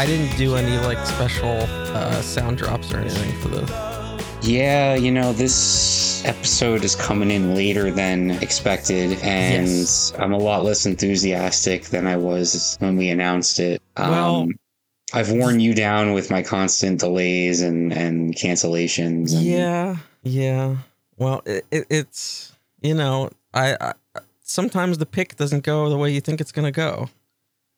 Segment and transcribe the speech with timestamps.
[0.00, 1.58] I, didn't do any like special
[1.94, 4.22] uh, sound drops or anything for the.
[4.40, 10.14] Yeah, you know, this episode is coming in later than expected, and Yes.
[10.18, 13.82] I'm a lot less enthusiastic than I was when we announced it.
[13.96, 14.48] Um, Well-
[15.12, 19.34] I've worn you down with my constant delays and, and cancellations.
[19.34, 20.76] And Yeah, yeah.
[21.18, 23.92] Well, it, it, it's you know, I, I
[24.40, 27.10] sometimes the pick doesn't go the way you think it's gonna go.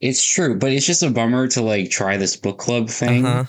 [0.03, 3.45] It's true, but it's just a bummer to like try this book club thing Uh-huh.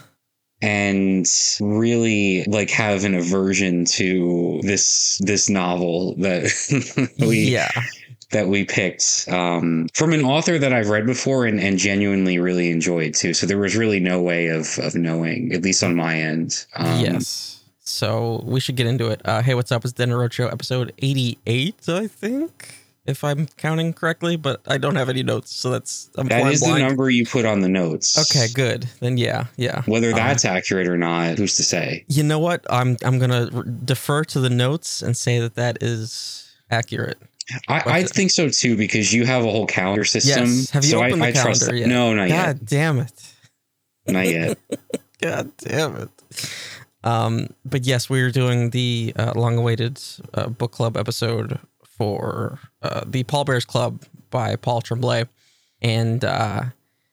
[0.62, 1.26] and
[1.60, 7.72] really like have an aversion to this this novel that we yeah,
[8.32, 12.70] that we picked um, from an author that I've read before and, and genuinely really
[12.72, 13.34] enjoyed too.
[13.34, 16.66] So there was really no way of of knowing, at least on my end.
[16.76, 17.50] Um, yes.
[17.86, 19.22] So we should get into it.
[19.26, 19.84] Uh, hey, what's up?
[19.84, 22.76] It's DeadEndRoad Show episode eighty-eight, I think,
[23.06, 24.36] if I'm counting correctly.
[24.36, 27.26] But I don't have any notes, so that's I'm That flying is the number you
[27.26, 28.18] put on the notes.
[28.32, 28.88] Okay, good.
[29.00, 29.84] Then yeah, yeah.
[29.86, 32.06] Whether Um, that's accurate or not, who's to say?
[32.08, 32.66] You know what?
[32.70, 37.18] I'm I'm gonna r- defer to the notes and say that that is accurate.
[37.68, 40.46] I, I think so too because you have a whole calendar system.
[40.48, 40.70] Yes.
[40.70, 41.80] Have you so opened I, the I trust calendar that.
[41.80, 41.90] yet?
[41.90, 42.46] No, not yet.
[42.46, 43.34] God damn it!
[44.08, 44.58] Not yet.
[45.22, 46.10] God damn it!
[47.04, 50.02] Um, but yes, we are doing the uh, long-awaited
[50.34, 51.60] uh, book club episode
[51.98, 55.26] for uh, the Pallbearers Club by Paul Tremblay,
[55.82, 56.64] and uh,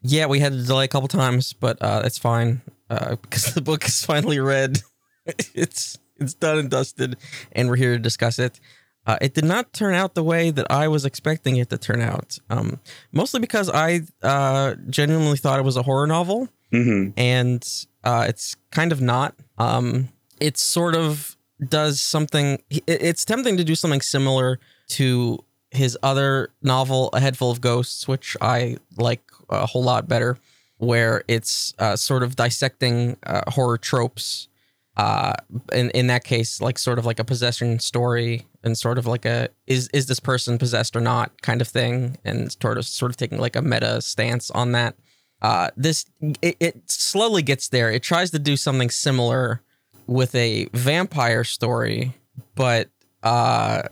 [0.02, 3.60] yeah, we had to delay a couple times, but uh, it's fine uh, because the
[3.60, 4.82] book is finally read.
[5.54, 7.16] it's it's done and dusted,
[7.52, 8.60] and we're here to discuss it.
[9.06, 12.00] Uh, it did not turn out the way that I was expecting it to turn
[12.00, 12.38] out.
[12.50, 12.80] Um,
[13.12, 17.66] mostly because I uh, genuinely thought it was a horror novel hmm and
[18.04, 19.34] uh, it's kind of not.
[19.58, 20.08] Um,
[20.40, 21.36] it sort of
[21.68, 22.62] does something.
[22.86, 28.08] It's tempting to do something similar to his other novel, A Head Full of Ghosts,
[28.08, 30.38] which I like a whole lot better,
[30.78, 34.48] where it's uh, sort of dissecting uh, horror tropes.
[34.96, 35.32] Uh,
[35.72, 39.24] in in that case, like sort of like a possession story, and sort of like
[39.24, 43.10] a is is this person possessed or not kind of thing, and sort of sort
[43.10, 44.96] of taking like a meta stance on that
[45.42, 46.04] uh, this
[46.42, 47.90] it, it slowly gets there.
[47.90, 49.62] It tries to do something similar
[50.10, 52.12] with a vampire story,
[52.56, 52.88] but
[53.22, 53.82] uh,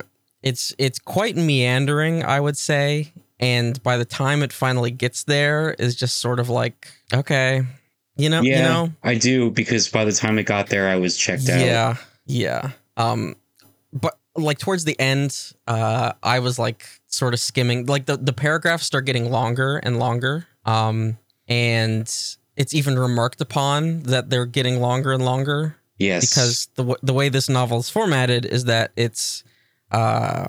[0.43, 3.13] it's it's quite meandering, I would say.
[3.39, 7.63] And by the time it finally gets there, is just sort of like okay,
[8.17, 10.97] you know, Yeah, you know, I do because by the time it got there, I
[10.97, 11.61] was checked out.
[11.65, 12.71] yeah, yeah.
[12.97, 13.37] Um,
[13.93, 17.85] but like towards the end, uh, I was like sort of skimming.
[17.85, 20.47] Like the the paragraphs start getting longer and longer.
[20.65, 22.01] Um, and
[22.57, 26.29] it's even remarked upon that they're getting longer and longer Yes.
[26.29, 29.43] because the w- the way this novel is formatted is that it's
[29.91, 30.47] uh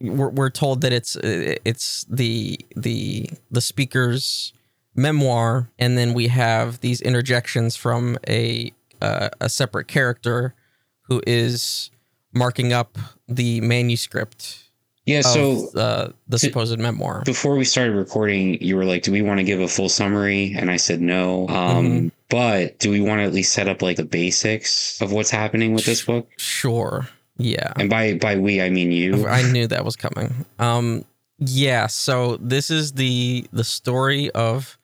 [0.00, 4.52] we're, we're told that it's it's the the the speaker's
[4.94, 8.72] memoir and then we have these interjections from a
[9.02, 10.54] uh, a separate character
[11.02, 11.90] who is
[12.32, 12.98] marking up
[13.28, 14.64] the manuscript
[15.04, 15.18] yeah.
[15.20, 19.12] of So uh, the to- supposed memoir before we started recording, you were like, "Do
[19.12, 21.46] we want to give a full summary?" And I said no.
[21.48, 22.10] Um, Mhm.
[22.28, 25.74] But do we want to at least set up like the basics of what's happening
[25.74, 26.28] with this book?
[26.36, 29.26] sure yeah And by by we, I mean you.
[29.26, 30.46] I knew that was coming.
[30.58, 31.04] Um,
[31.38, 31.86] yeah.
[31.86, 34.78] So this is the the story of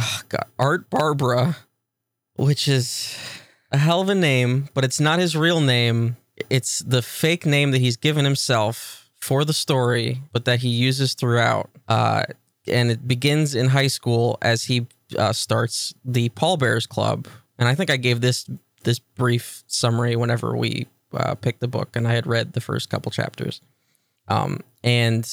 [0.00, 1.56] oh God, Art Barbara,
[2.34, 3.16] which is
[3.70, 6.16] a hell of a name, but it's not his real name.
[6.50, 11.14] It's the fake name that he's given himself for the story, but that he uses
[11.14, 11.70] throughout.
[11.88, 12.24] Uh,
[12.66, 17.28] and it begins in high school as he uh, starts the Pallbearers Club.
[17.58, 18.48] And I think I gave this
[18.84, 22.90] this brief summary whenever we uh, picked the book, and I had read the first
[22.90, 23.60] couple chapters.
[24.28, 25.28] Um, and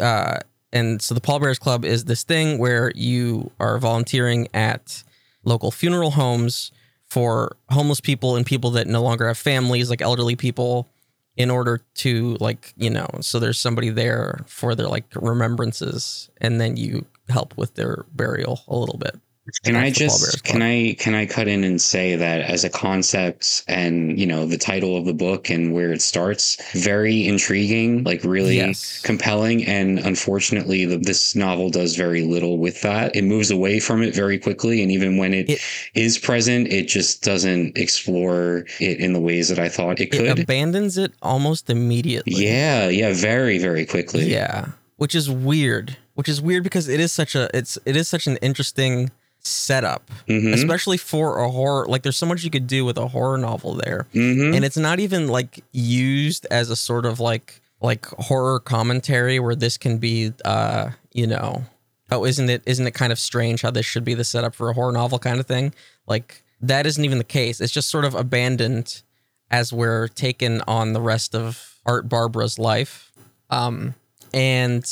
[0.00, 0.38] uh,
[0.72, 5.02] and so the Pallbearers Club is this thing where you are volunteering at
[5.44, 6.72] local funeral homes
[7.04, 10.88] for homeless people and people that no longer have families, like elderly people,
[11.36, 16.60] in order to like you know, so there's somebody there for their like remembrances, and
[16.60, 19.16] then you help with their burial a little bit.
[19.62, 22.40] Can I that's the Paul just can I can I cut in and say that
[22.40, 26.56] as a concept and you know the title of the book and where it starts
[26.72, 29.00] very intriguing like really Yes.
[29.02, 29.64] compelling.
[29.64, 33.14] And unfortunately the, this novel does very little with that.
[33.14, 34.82] It moves away from it very quickly.
[34.82, 35.60] And even when it
[35.94, 40.22] is present it just doesn't explore it in the ways that I thought it could.
[40.26, 42.32] It abandons it almost immediately.
[42.34, 42.88] yeah.
[42.88, 43.12] Yeah.
[43.14, 44.24] Very very quickly.
[44.28, 45.96] Yeah, which is weird.
[46.16, 50.10] Which is weird because it is such a it's it is such an interesting setup,
[50.28, 50.52] Mhm.
[50.54, 51.86] especially for a horror.
[51.86, 54.56] Like, there's so much you could do with a horror novel there, Mhm.
[54.56, 59.54] and it's not even like used as a sort of like like horror commentary where
[59.54, 61.64] this can be, uh, you know,
[62.10, 64.70] oh, isn't it isn't it kind of strange how this should be the setup for
[64.70, 65.72] a horror novel kind of thing?
[66.08, 67.60] Like that isn't even the case.
[67.60, 69.02] It's just sort of abandoned
[69.50, 73.12] as we're taken on the rest of Art Barbara's life.
[73.50, 73.94] Um,
[74.32, 74.84] and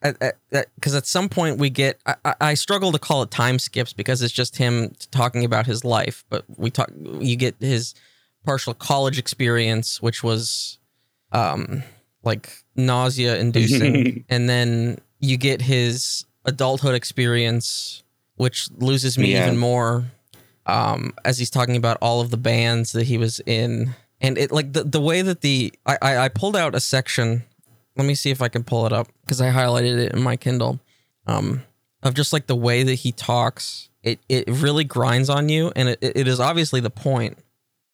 [0.00, 3.92] because at, at, some point we get, I, I struggle to call it time skips
[3.92, 7.94] because it's just him talking about his life, but we talk, you get his
[8.44, 10.78] partial college experience, which was,
[11.32, 11.82] um,
[12.22, 18.02] like nausea inducing, and then you get his adulthood experience,
[18.36, 19.44] which loses me yeah.
[19.44, 20.04] even more
[20.68, 24.52] um, as he's talking about all of the bands that he was in, and it
[24.52, 27.44] like the the way that the I I, I pulled out a section.
[27.98, 30.36] Let me see if I can pull it up because I highlighted it in my
[30.36, 30.80] Kindle.
[31.26, 31.64] Um,
[32.02, 35.88] of just like the way that he talks, it it really grinds on you, and
[35.90, 37.36] it, it is obviously the point.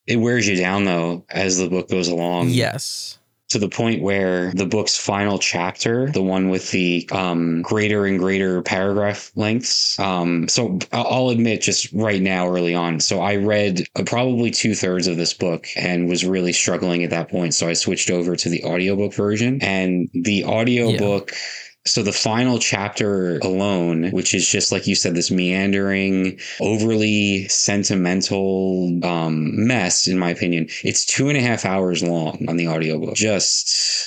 [0.06, 2.50] It wears you down though as the book goes along.
[2.50, 3.18] Yes
[3.54, 8.18] to the point where the book's final chapter, the one with the um, greater and
[8.18, 9.96] greater paragraph lengths.
[10.00, 14.74] Um, so I'll admit, just right now, early on, so I read uh, probably two
[14.74, 17.54] thirds of this book and was really struggling at that point.
[17.54, 21.30] So I switched over to the audiobook version, and the audiobook.
[21.30, 21.38] Yeah
[21.86, 29.04] so the final chapter alone, which is just like you said, this meandering, overly sentimental
[29.04, 33.14] um, mess, in my opinion, it's two and a half hours long on the audiobook.
[33.14, 33.66] Just,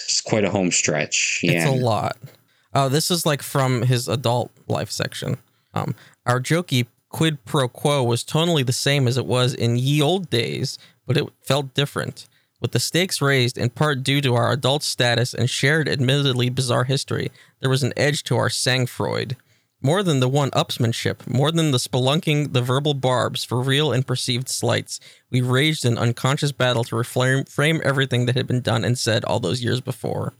[0.10, 1.42] just quite a home stretch.
[1.44, 1.52] Yeah.
[1.52, 2.18] It's a lot.
[2.74, 5.38] Oh, this is like from his adult life section.
[5.74, 5.96] Um,
[6.26, 10.30] our jokey quid pro quo was totally the same as it was in ye old
[10.30, 12.28] days, but it felt different.
[12.60, 16.86] With the stakes raised in part due to our adult status and shared admittedly bizarre
[16.86, 19.36] history, there was an edge to our sang-froid.
[19.80, 24.08] More than the one upsmanship, more than the spelunking the verbal barbs for real and
[24.08, 25.00] perceived slights,
[25.30, 29.24] we raged an unconscious battle to reframe frame everything that had been done and said
[29.24, 30.34] all those years before.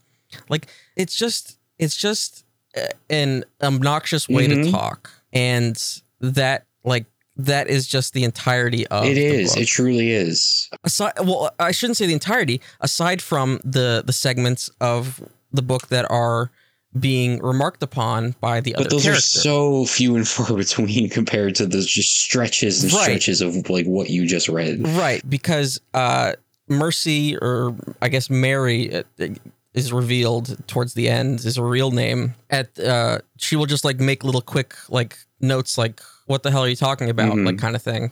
[0.50, 4.64] Like it's just it's just uh, an obnoxious way mm-hmm.
[4.64, 7.06] to talk, and that like
[7.38, 11.98] that is just the entirety of it is it truly is aside well i shouldn't
[11.98, 15.22] say the entirety aside from the the segments of
[15.54, 16.52] the book that are
[17.00, 18.86] being remarked upon by the other.
[18.86, 19.18] but other those character.
[19.18, 23.04] are so few and far between compared to those just stretches and right.
[23.04, 26.34] stretches of like what you just read right because uh
[26.68, 29.04] mercy or i guess mary uh,
[29.78, 32.34] is revealed towards the end is a real name.
[32.50, 36.64] At uh she will just like make little quick like notes like what the hell
[36.64, 37.46] are you talking about mm-hmm.
[37.46, 38.12] like kind of thing.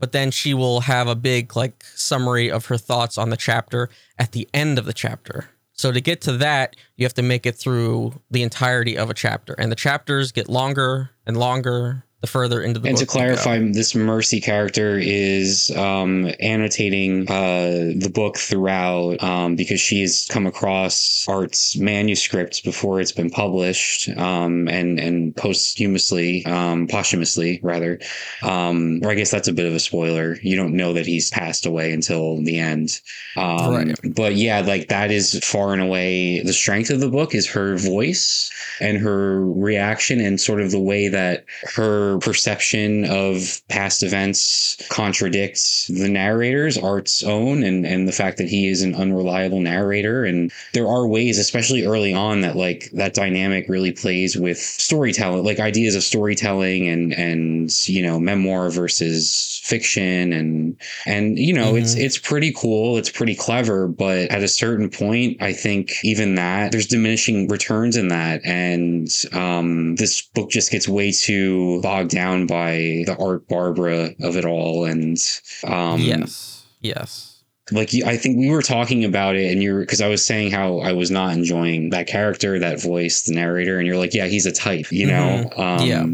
[0.00, 3.90] But then she will have a big like summary of her thoughts on the chapter
[4.18, 5.50] at the end of the chapter.
[5.74, 9.14] So to get to that you have to make it through the entirety of a
[9.14, 9.52] chapter.
[9.58, 13.94] And the chapters get longer and longer the further into the and to clarify this
[13.94, 21.76] mercy character is um, annotating uh, the book throughout um, because she's come across art's
[21.76, 28.00] manuscripts before it's been published um, and and posthumously um, posthumously rather.
[28.42, 30.36] Um, or i guess that's a bit of a spoiler.
[30.40, 33.00] You don't know that he's passed away until the end.
[33.36, 33.98] Um, right.
[34.14, 37.76] but yeah like that is far and away the strength of the book is her
[37.76, 38.50] voice
[38.80, 45.88] and her reaction and sort of the way that her perception of past events contradicts
[45.88, 50.24] the narrator's art's own and and the fact that he is an unreliable narrator.
[50.24, 55.44] And there are ways especially early on that like that dynamic really plays with storytelling
[55.44, 61.68] like ideas of storytelling and and you know memoir versus fiction and and you know
[61.68, 61.78] mm-hmm.
[61.78, 66.34] it's it's pretty cool it's pretty clever but at a certain point i think even
[66.34, 72.10] that there's diminishing returns in that and um this book just gets way too bogged
[72.10, 75.16] down by the art Barbara of it all, and
[75.64, 77.42] um, yes, yes.
[77.70, 80.78] Like I think we were talking about it, and you're because I was saying how
[80.78, 84.44] I was not enjoying that character, that voice, the narrator, and you're like, yeah, he's
[84.44, 85.50] a type, you know?
[85.50, 85.60] Mm-hmm.
[85.60, 86.04] Um, yeah,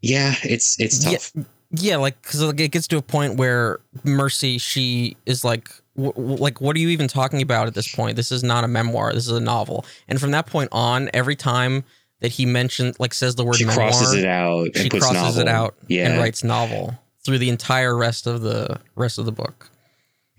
[0.00, 1.32] yeah, it's it's tough.
[1.34, 5.68] Yeah, yeah like because like, it gets to a point where Mercy, she is like,
[5.96, 8.16] w- like, what are you even talking about at this point?
[8.16, 9.12] This is not a memoir.
[9.12, 11.84] This is a novel, and from that point on, every time
[12.20, 13.56] that he mentioned, like says the word.
[13.56, 14.76] She memoir, crosses it out.
[14.76, 15.40] she crosses novel.
[15.40, 16.08] it out yeah.
[16.08, 19.70] and writes novel through the entire rest of the rest of the book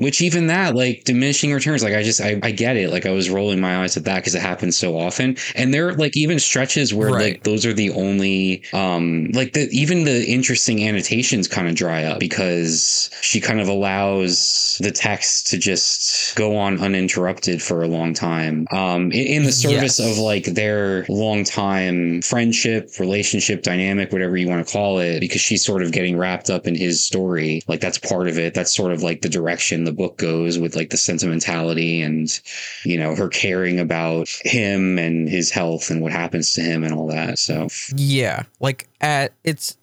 [0.04, 3.12] which even that like diminishing returns like i just i, I get it like i
[3.12, 6.16] was rolling my eyes at that because it happens so often and there are like
[6.18, 7.34] even stretches where right.
[7.34, 12.04] like those are the only um like the even the interesting annotations kind of dry
[12.04, 17.88] up because she kind of allows the text to just go on uninterrupted for a
[17.88, 20.12] long time um in, in the service yes.
[20.12, 25.40] of like their long time friendship relationship dynamic whatever you want to call it because
[25.40, 28.76] she's sort of getting wrapped up in his story like that's part of it that's
[28.76, 32.40] sort of like the direction the book goes with like the sentimentality and
[32.84, 36.94] you know her caring about him and his health and what happens to him and
[36.94, 37.40] all that.
[37.40, 39.78] So Yeah, like at it's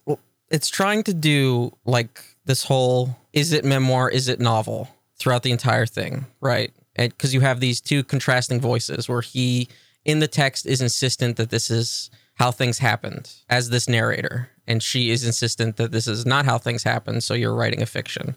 [0.50, 5.52] it's trying to do like this whole is it memoir, is it novel throughout the
[5.52, 6.73] entire thing, right?
[6.97, 9.69] Because you have these two contrasting voices where he
[10.05, 14.83] in the text is insistent that this is how things happened as this narrator, and
[14.83, 17.21] she is insistent that this is not how things happen.
[17.21, 18.35] So you're writing a fiction,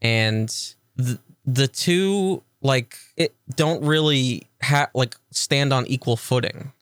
[0.00, 0.54] and
[0.98, 6.72] the the two like it don't really have like stand on equal footing.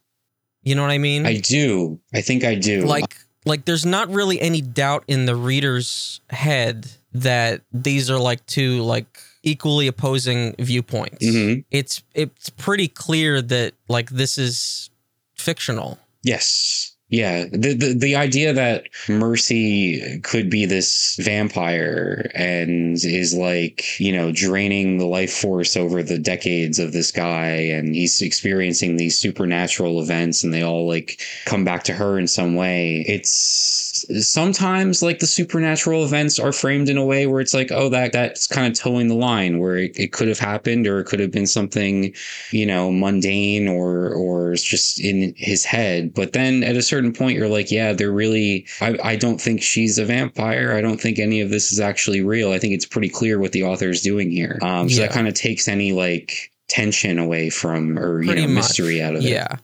[0.62, 1.24] You know what I mean?
[1.26, 2.00] I do.
[2.12, 2.82] I think I do.
[2.82, 8.44] like like there's not really any doubt in the reader's head that these are like
[8.46, 11.24] two like equally opposing viewpoints.
[11.24, 11.64] Mhm.
[11.70, 14.90] It's it's pretty clear that like this is
[15.36, 15.98] fictional.
[16.24, 16.95] Yes.
[17.08, 17.44] Yeah.
[17.44, 24.32] The, the the idea that Mercy could be this vampire and is like, you know,
[24.32, 30.00] draining the life force over the decades of this guy and he's experiencing these supernatural
[30.00, 33.04] events and they all like come back to her in some way.
[33.06, 33.85] It's
[34.20, 38.12] sometimes like the supernatural events are framed in a way where it's like, oh, that
[38.12, 41.20] that's kind of toeing the line where it, it could have happened or it could
[41.20, 42.14] have been something
[42.50, 47.36] you know mundane or or just in his head but then at a certain point
[47.36, 51.18] you're like yeah they're really I, I don't think she's a vampire i don't think
[51.18, 54.02] any of this is actually real i think it's pretty clear what the author is
[54.02, 55.06] doing here um so Yeah.
[55.06, 58.56] that kind of takes any like tension away from or you Pretty know much.
[58.64, 59.56] mystery out of it Yeah.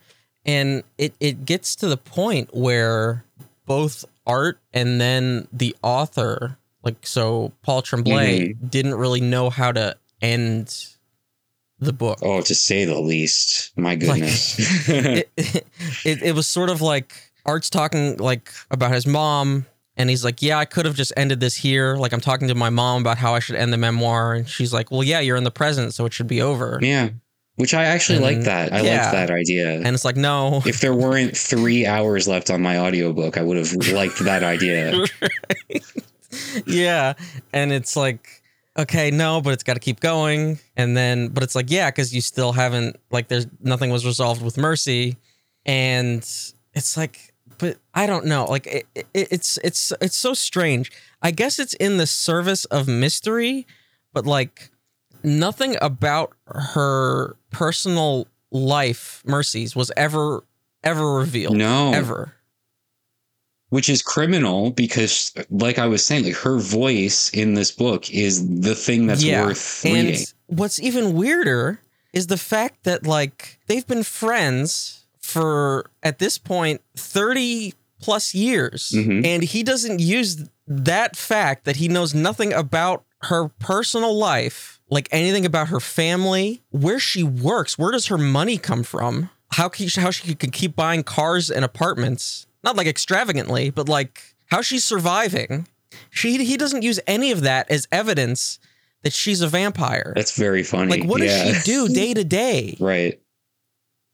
[0.45, 3.25] And it it gets to the point where
[3.67, 8.67] both art and then the author, like so Paul Tremblay mm-hmm.
[8.67, 10.87] didn't really know how to end
[11.79, 12.21] the book.
[12.23, 14.57] oh to say the least my goodness
[14.89, 20.25] it, it, it was sort of like Art's talking like about his mom, and he's
[20.25, 21.97] like, "Yeah, I could have just ended this here.
[21.97, 24.73] Like I'm talking to my mom about how I should end the memoir, and she's
[24.73, 27.11] like, "Well, yeah, you're in the present, so it should be over." yeah
[27.57, 28.45] which i actually like mm-hmm.
[28.45, 28.73] that.
[28.73, 29.03] I yeah.
[29.03, 29.75] like that idea.
[29.75, 33.57] And it's like, no, if there weren't three hours left on my audiobook i would
[33.57, 35.05] have liked that idea.
[36.67, 37.15] Yeah,
[37.53, 38.43] and it's like,
[38.79, 42.15] okay, no, but it's got to keep going, and then, but it's like, yeah, because
[42.15, 45.17] you still haven't like, there's nothing was resolved with Mercy,
[45.67, 46.19] and
[46.75, 50.91] it's like, but I don't know, like, it, it, it's it's it's so strange.
[51.21, 53.67] I guess it's in the service of mystery,
[54.13, 54.71] but like,
[55.23, 60.43] nothing about her personal life, Mercy's, was ever
[60.85, 61.57] ever revealed.
[61.57, 61.93] No.
[61.93, 62.35] ever.
[63.69, 68.61] which is criminal because like i was saying like her voice in this book is
[68.61, 71.79] the thing that's Yeah, worth And reading what's even weirder
[72.13, 78.93] is the fact that like they've been friends for at this point 30 plus years
[78.95, 79.25] Mhm.
[79.25, 85.09] and he doesn't use that fact that he knows nothing about her personal life like
[85.11, 89.31] anything about her family where she works where does her money come from?
[89.53, 92.47] How can how she can keep buying cars and apartments?
[92.63, 95.67] Not like extravagantly but like how she's surviving.
[96.11, 98.59] She he doesn't use any of that as evidence
[99.03, 100.13] that she's a vampire.
[100.15, 100.91] That's very funny.
[100.91, 101.45] Like what yeah.
[101.45, 102.77] does she do day to day?
[102.79, 103.19] Right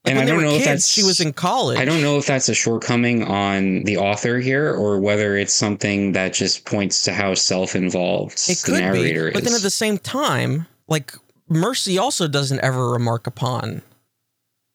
[0.08, 2.26] like And I don't know if that's- she was in college i don't know if
[2.26, 7.12] that's a shortcoming on the author here or whether it's something that just points to
[7.12, 11.14] how self-involved It the could be, narrator but then at the same time, like
[11.48, 13.82] Mercy also doesn't ever remark upon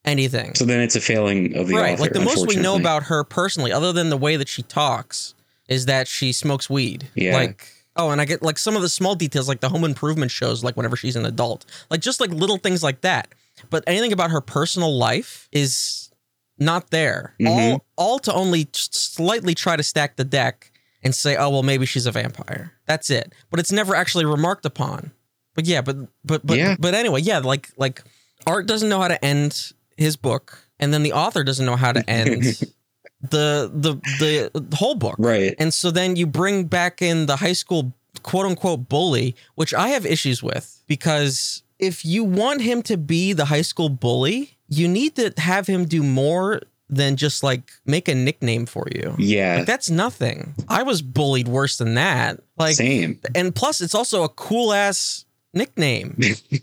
[0.05, 0.53] anything.
[0.55, 3.03] so then it's a failing of the right, author like the most we know about
[3.03, 5.33] her personally, other than the way that she talks,
[5.67, 7.07] is that she smokes weed.
[7.15, 7.33] Yeah.
[7.33, 10.31] Like oh, and I get like some of the small details, like the home improvement
[10.31, 13.27] shows, like whenever she's an adult, like just like little things like that.
[13.70, 16.10] But anything about her personal life is
[16.60, 17.36] not there.
[17.39, 17.48] Mhm.
[17.48, 20.72] All all to only slightly try to stack the deck
[21.03, 22.74] and say, oh well, maybe she's a vampire.
[22.86, 23.34] That's it.
[23.50, 25.12] But it's never actually remarked upon.
[25.55, 26.75] But yeah, but but but Yeah.
[26.79, 28.03] but anyway, yeah, like like
[28.46, 31.91] Art doesn't know how to end his book, and then the author doesn't know how
[31.91, 32.43] to end
[33.22, 34.00] the the
[34.60, 35.15] the whole book.
[35.17, 39.74] right And so then you bring back in the high school quote unquote bully, which
[39.74, 44.57] I have issues with because if you want him to be the high school bully,
[44.69, 49.15] you need to have him do more than just like make a nickname for you.
[49.17, 50.53] yeah Like that's nothing.
[50.67, 52.39] I was bullied worse than that.
[52.57, 56.17] Like same and plus it's also a cool ass nickname.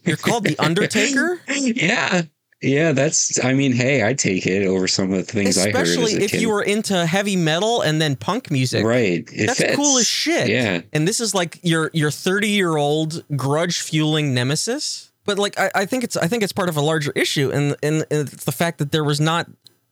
[0.04, 1.40] You're called the Undertaker?
[1.48, 2.22] yeah
[2.62, 5.76] yeah that's i mean hey i take it over some of the things i heard
[5.86, 6.42] Especially if kid.
[6.42, 8.84] you were into heavy metal and then punk music.
[8.84, 9.76] right That's fits.
[9.76, 10.48] cool as shit.
[10.50, 15.09] yeah And this is like your your 30 year old grudge fueling nemesis.
[15.30, 17.76] But like I, I think it's I think it's part of a larger issue and
[17.84, 19.49] and it's the fact that there was not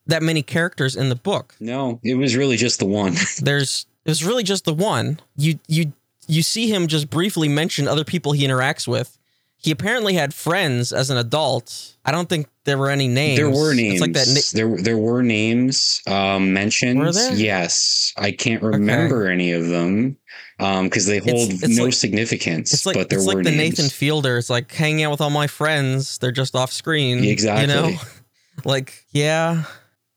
[0.08, 1.54] that many characters in the book.
[1.60, 5.20] no it was really just the one There's it was really just the one.
[5.36, 5.92] You you
[6.26, 9.16] you see him just briefly mention other people he interacts with
[9.58, 11.94] he apparently had friends as an adult.
[12.04, 13.38] I don't think there were any names.
[13.38, 13.94] There were names.
[13.94, 14.28] It's like that.
[14.28, 16.98] na- there there were names um, mentioned.
[16.98, 17.34] Were there?
[17.34, 20.16] Yes, I can't remember any of them
[20.58, 22.72] because they hold It's- it's no like- significance.
[22.74, 23.78] It's like but there it's were like the names.
[23.78, 24.38] Nathan Fielder.
[24.38, 26.18] It's like hanging out with all my friends.
[26.18, 27.24] They're just off screen.
[27.24, 27.72] Exactly.
[27.74, 27.96] You know,
[28.64, 29.64] like yeah,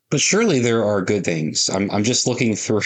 [0.09, 1.69] But surely there are good things.
[1.69, 2.81] I'm I'm just looking through.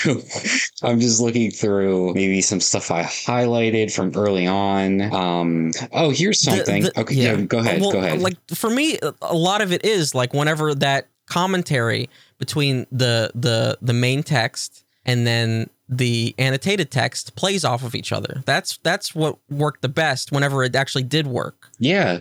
[0.84, 5.02] I'm just looking through maybe some stuff I highlighted from early on.
[5.14, 5.72] Um.
[5.94, 6.84] Oh, here's something.
[6.84, 7.16] the- okay.
[7.16, 7.36] Yeah.
[7.42, 7.80] Go ahead.
[7.82, 8.20] Well, go ahead.
[8.22, 13.78] Like for me, a lot of it is like whenever that commentary between the the
[13.82, 18.42] the main text and then the annotated text plays off of each other.
[18.46, 21.70] That's that's what worked the best whenever it actually did work.
[21.80, 22.20] Yeah,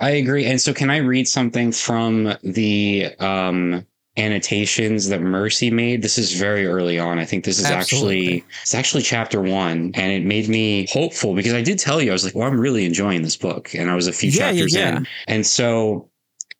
[0.00, 0.44] I agree.
[0.46, 3.86] And so, can I read something from the um,
[4.16, 6.02] annotations that Mercy made?
[6.02, 7.18] This is very early on.
[7.18, 8.26] I think this is Absolutely.
[8.36, 12.10] actually it's actually chapter one, and it made me hopeful because I did tell you
[12.10, 14.46] I was like, well, I'm really enjoying this book, and I was a few Yeah,
[14.46, 14.96] yeah, chapters yeah.
[14.98, 16.10] in, and so.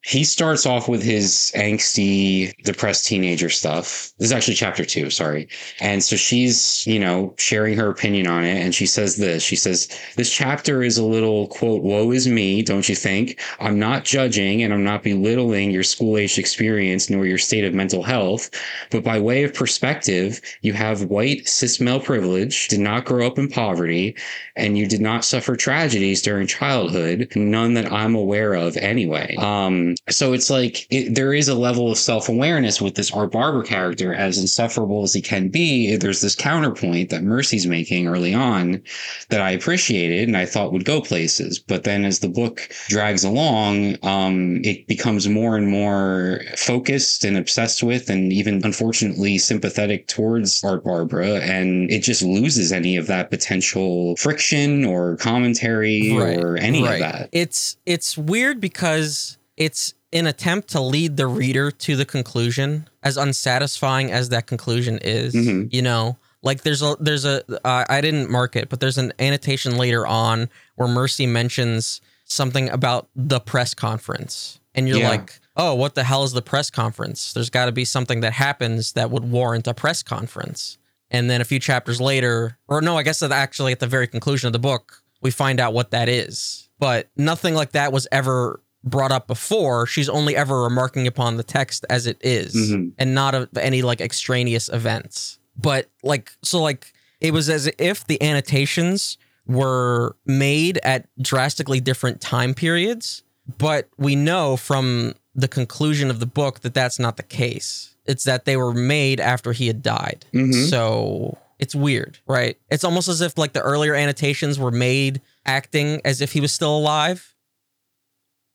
[0.07, 4.13] He starts off with his angsty, depressed teenager stuff.
[4.19, 5.47] This is actually chapter two, sorry.
[5.81, 8.63] And so she's, you know, sharing her opinion on it.
[8.63, 12.61] And she says this She says, This chapter is a little, quote, woe is me,
[12.61, 13.41] don't you think?
[13.59, 17.73] I'm not judging and I'm not belittling your school aged experience nor your state of
[17.73, 18.51] mental health.
[18.91, 23.39] But by way of perspective, you have white cis male privilege, did not grow up
[23.39, 24.15] in poverty,
[24.55, 29.35] and you did not suffer tragedies during childhood, none that I'm aware of anyway.
[29.39, 33.31] Um, so it's like it, there is a level of self awareness with this Art
[33.31, 35.95] Barber character, as insufferable as he can be.
[35.95, 38.81] There's this counterpoint that Mercy's making early on
[39.29, 41.59] that I appreciated and I thought would go places.
[41.59, 47.37] But then as the book drags along, um, it becomes more and more focused and
[47.37, 53.07] obsessed with, and even unfortunately sympathetic towards Art Barbara, and it just loses any of
[53.07, 57.29] that potential friction or commentary or any of that.
[57.31, 63.17] It's it's weird because it's an attempt to lead the reader to the conclusion, as
[63.17, 65.33] unsatisfying as that conclusion is.
[65.33, 65.71] Mhm.
[65.73, 69.13] You know, like there's a there's a uh, I didn't mark it, but there's an
[69.19, 75.09] annotation later on where Mercy mentions something about the press conference, and you're Yeah.
[75.09, 77.33] like, oh, what the hell is the press conference?
[77.33, 80.77] There's got to be something that happens that would warrant a press conference.
[81.11, 84.07] And then a few chapters later, or no, I guess that actually at the very
[84.07, 86.67] conclusion of the book, we find out what that is.
[86.79, 89.85] But nothing like that was ever brought up before.
[89.87, 92.91] She's only ever remarking upon the text as it is, Mhm.
[92.97, 95.39] and not of any like extraneous events.
[95.57, 99.17] But like, so like, it was as if the annotations
[99.47, 103.23] were made at drastically different time periods.
[103.57, 107.95] But we know from the conclusion of the book that that's not the case.
[108.05, 110.25] It's that they were made after he had died.
[110.33, 110.69] Mhm.
[110.69, 112.57] So it's weird, right?
[112.69, 116.51] It's almost as if like the earlier annotations were made acting as if he was
[116.53, 117.33] still alive.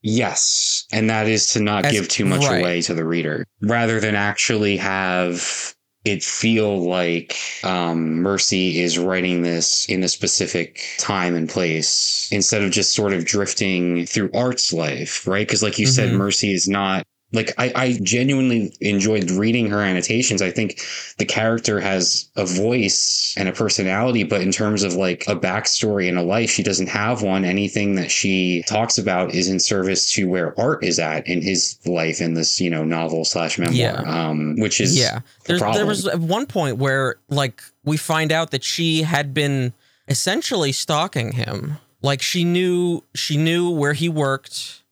[0.02, 0.84] Yes.
[0.92, 2.60] And that is to not As- give too much right.
[2.60, 5.74] away to the reader rather than actually have
[6.06, 12.62] it feel like um, Mercy is writing this in a specific time and place instead
[12.62, 15.46] of just sort of drifting through Art's life, right?
[15.46, 16.16] Because, like you said, Mhm.
[16.16, 17.06] Mercy is not.
[17.32, 20.42] Like I, I genuinely enjoyed reading her annotations.
[20.42, 20.82] I think
[21.18, 26.08] the character has a voice and a personality, but in terms of like a backstory
[26.08, 27.44] and a life, she doesn't have one.
[27.44, 31.78] Anything that she talks about is in service to where art is at in his
[31.86, 33.76] life in this, you know, novel slash memoir.
[33.76, 34.02] Yeah.
[34.28, 35.20] Um, which is yeah.
[35.46, 39.72] there was one point where like we find out that she had been
[40.08, 41.78] essentially stalking him.
[42.02, 44.82] Like she knew she knew where he worked.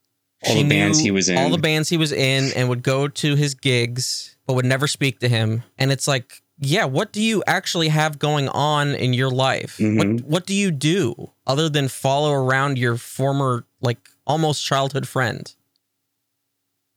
[0.47, 1.39] All she the bands he was in.
[1.39, 4.87] All the bands he was in and would go to his gigs but would never
[4.87, 5.63] speak to him.
[5.77, 9.77] And it's like, yeah, what do you actually have going on in your life?
[9.79, 9.97] Mhm.
[9.99, 15.53] What what do you do other than follow around your former like almost childhood friend?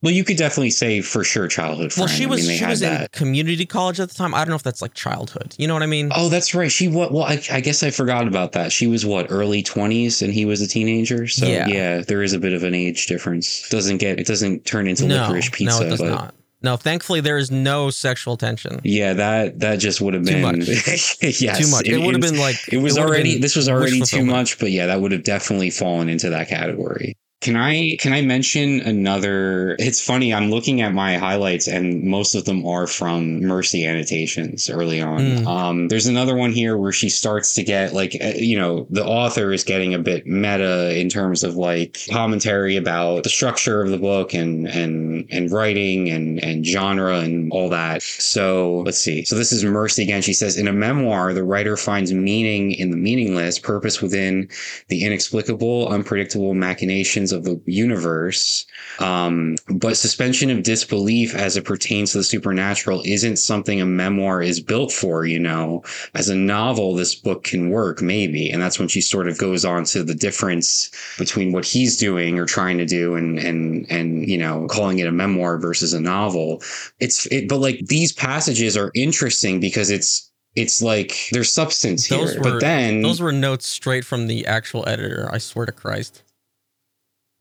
[0.01, 2.09] Well, you could definitely say for sure childhood friend.
[2.09, 4.33] Well, she I was mean, she was in community college at the time.
[4.33, 5.53] I don't know if that's like childhood.
[5.57, 6.11] You know what I mean?
[6.15, 6.71] Oh, that's right.
[6.71, 7.11] She what?
[7.11, 8.71] Well, I, I guess I forgot about that.
[8.71, 11.27] She was what early twenties, and he was a teenager.
[11.27, 11.67] So Yeah.
[11.67, 12.01] yeah.
[12.01, 13.69] there is a bit of an age difference.
[13.69, 15.79] Doesn't get it doesn't turn into no, licorice pizza.
[15.79, 16.33] no, it does not.
[16.63, 18.79] No, thankfully there is no sexual tension.
[18.83, 20.67] Yeah, that that just would have Too been much.
[20.67, 21.87] yes, too much.
[21.87, 24.71] It, would have been like It was would've already this was already too much, but
[24.71, 27.17] yeah, that would have definitely fallen into that category.
[27.41, 29.75] Can I can I mention another?
[29.79, 30.31] It's funny.
[30.31, 35.19] I'm looking at my highlights, and most of them are from Mercy annotations early on.
[35.19, 35.47] Mm.
[35.47, 39.03] Um, there's another one here where she starts to get like uh, you know the
[39.03, 43.89] author is getting a bit meta in terms of like commentary about the structure of
[43.89, 48.03] the book and and and writing and and genre and all that.
[48.03, 49.25] So let's see.
[49.25, 50.21] So this is Mercy again.
[50.21, 54.47] She says in a memoir, the writer finds meaning in the meaningless, purpose within
[54.89, 58.65] the inexplicable, unpredictable machinations of the universe.
[58.99, 64.41] Um, but suspension of disbelief as it pertains to the supernatural isn't something a memoir
[64.41, 65.83] is built for, you know.
[66.13, 68.49] As a novel, this book can work, maybe.
[68.49, 72.37] And that's when she sort of goes on to the difference between what he's doing
[72.39, 75.99] or trying to do and and and you know, calling it a memoir versus a
[76.01, 76.61] novel.
[76.99, 82.33] It's it, but like these passages are interesting because it's it's like there's substance Those
[82.33, 82.41] here.
[82.41, 85.29] were- but then Those were notes straight from the actual editor.
[85.31, 86.23] I swear to Christ.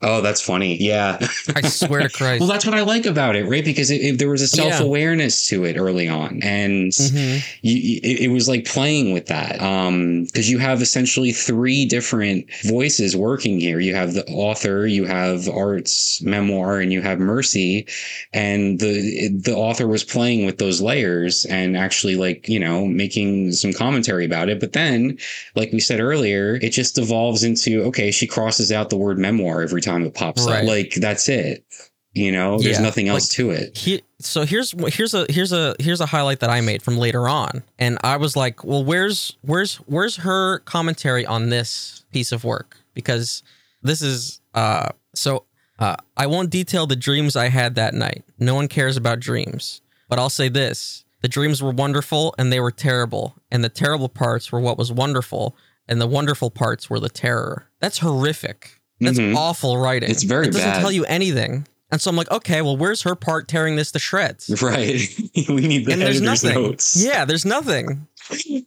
[0.02, 0.76] Oh, that's funny.
[0.82, 1.18] Yeah.
[1.54, 2.40] I swear to Christ.
[2.40, 3.62] well, that's what I like about it, right?
[3.64, 7.42] Because it, it- there was a self awareness to it early on, and Mhm.
[7.60, 9.60] you, it, it was like playing with that.
[9.60, 13.78] Um, because you have essentially three different voices working here.
[13.78, 17.86] You have the author, you have Art's memoir, and you have Mercy,
[18.32, 23.52] and the the author was playing with those layers and actually like you know making
[23.52, 24.60] some commentary about it.
[24.60, 25.18] But then,
[25.56, 29.60] like we said earlier, it just evolves into okay, she crosses out the word memoir
[29.60, 30.62] every time it pops Right.
[30.62, 30.68] up.
[30.68, 31.64] Like that's it.
[32.12, 33.78] You know, there's Yeah, nothing else like- to it.
[33.78, 37.28] He, so here's here's a here's a here's a highlight that I made from later
[37.28, 42.42] on, and I was like, well, where's where's where's her commentary on this piece of
[42.42, 42.76] work?
[42.94, 43.42] Because
[43.82, 45.44] this is uh so
[45.78, 48.24] uh, I won't detail the dreams I had that night.
[48.38, 52.58] No one cares about dreams, but I'll say this: the dreams were wonderful and they
[52.60, 55.56] were terrible, and the terrible parts were what was wonderful,
[55.88, 57.68] and the wonderful parts were the terror.
[57.80, 58.79] That's horrific.
[59.00, 59.34] That's Mhm.
[59.36, 60.10] awful writing.
[60.10, 60.80] It's very It doesn't bad.
[60.80, 61.66] tell you anything.
[61.92, 64.48] And so I'm like, okay, well, where's her part tearing this to shreds?
[64.62, 65.00] Right.
[65.48, 66.54] we need the And there's nothing.
[66.54, 66.94] notes.
[67.02, 68.06] Yeah, there's nothing.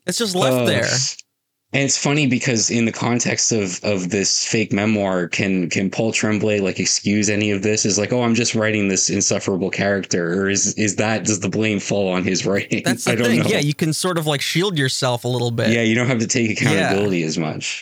[0.05, 0.89] It's just left Uh, there.
[1.75, 6.11] And it's funny because in the context of of this fake memoir, can can Paul
[6.11, 7.83] Tremblay like excuse any of this?
[7.83, 11.49] Is like, oh, I'm just writing this insufferable character, or is is that does the
[11.49, 12.83] blame fall on his writing?
[12.85, 13.39] That's the I don't thing.
[13.39, 13.45] know.
[13.47, 15.69] Yeah, you can sort of like shield yourself a little bit.
[15.71, 17.81] yeah, you don't have to take accountability as much.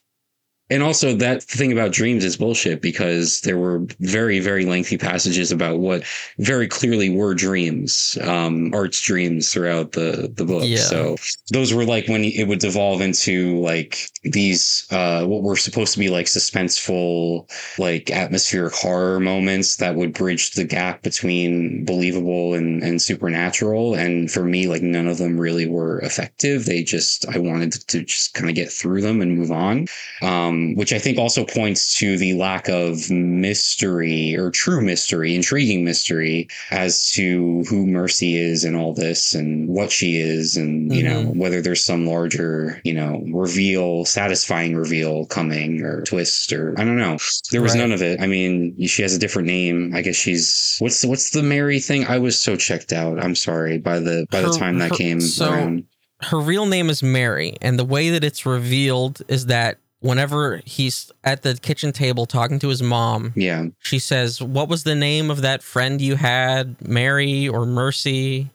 [0.72, 5.52] And also that thing about dreams is bullshit because there were very, very lengthy passages
[5.52, 6.06] about what
[6.38, 10.64] very clearly were dreams, um, art's dreams throughout the, the book.
[10.66, 10.78] Yeah.
[10.78, 11.18] So
[11.52, 16.00] those were like when it would devolve into like these, uh, what were supposed to
[16.00, 22.82] be like suspenseful, like atmospheric horror moments that would bridge the gap between believable and,
[22.82, 23.94] and supernatural.
[23.94, 26.64] And for me, like none of them really were effective.
[26.64, 29.88] They just, I wanted to just kind of get through them and move on
[30.22, 35.84] um, which I think also points to the lack of mystery or true mystery, intriguing
[35.84, 41.04] mystery as to who Mercy is and all this and what she is, and you
[41.04, 41.36] know Mhm.
[41.36, 46.98] whether there's some larger, you know, reveal, satisfying reveal coming or twist or I don't
[46.98, 47.18] know.
[47.52, 47.80] There was Right.
[47.82, 48.20] none of it.
[48.22, 49.92] I mean, she has a different name.
[49.96, 52.06] I guess she's what's the, what's the Mary thing?
[52.06, 53.24] I was so checked out.
[53.24, 55.84] I'm sorry by the by the Her- time that her- came so- around.
[56.24, 61.12] Her real name is Mary, and the way that it's revealed is that whenever he's
[61.24, 63.68] at the kitchen table talking to his mom, Yeah.
[63.80, 68.50] she says, "What was the name of that friend you had, Mary or Mercy?"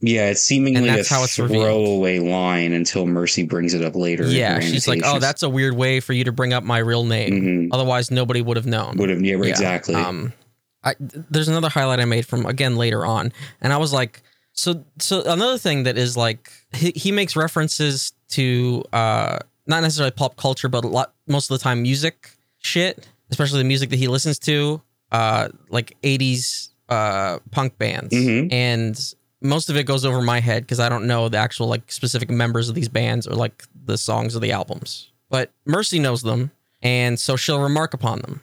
[0.00, 1.64] Yeah, it's seemingly that's a how it's revealed.
[1.64, 4.26] throwaway line until Mercy brings it up later.
[4.26, 7.04] Yeah, she's like, "Oh, that's a weird way for you to bring up my real
[7.04, 7.42] name.
[7.42, 7.68] Mhm.
[7.72, 9.94] Otherwise, nobody would have known." would have yeah, Yeah, exactly.
[9.94, 10.32] Um,
[10.82, 14.84] I, there's another highlight I made from again later on, and I was like, so
[14.98, 20.36] so another thing that is like he, he makes references to uh not necessarily pop
[20.36, 24.08] culture, but a lot most of the time music shit, especially the music that he
[24.08, 24.80] listens to,
[25.12, 28.52] uh like 80s uh punk bands, Mhm.
[28.52, 31.90] and most of it goes over my head because I don't know the actual like
[31.92, 35.10] specific members of these bands or like the songs of the albums.
[35.30, 36.50] But Mercy knows them,
[36.82, 38.40] and so she'll remark upon them.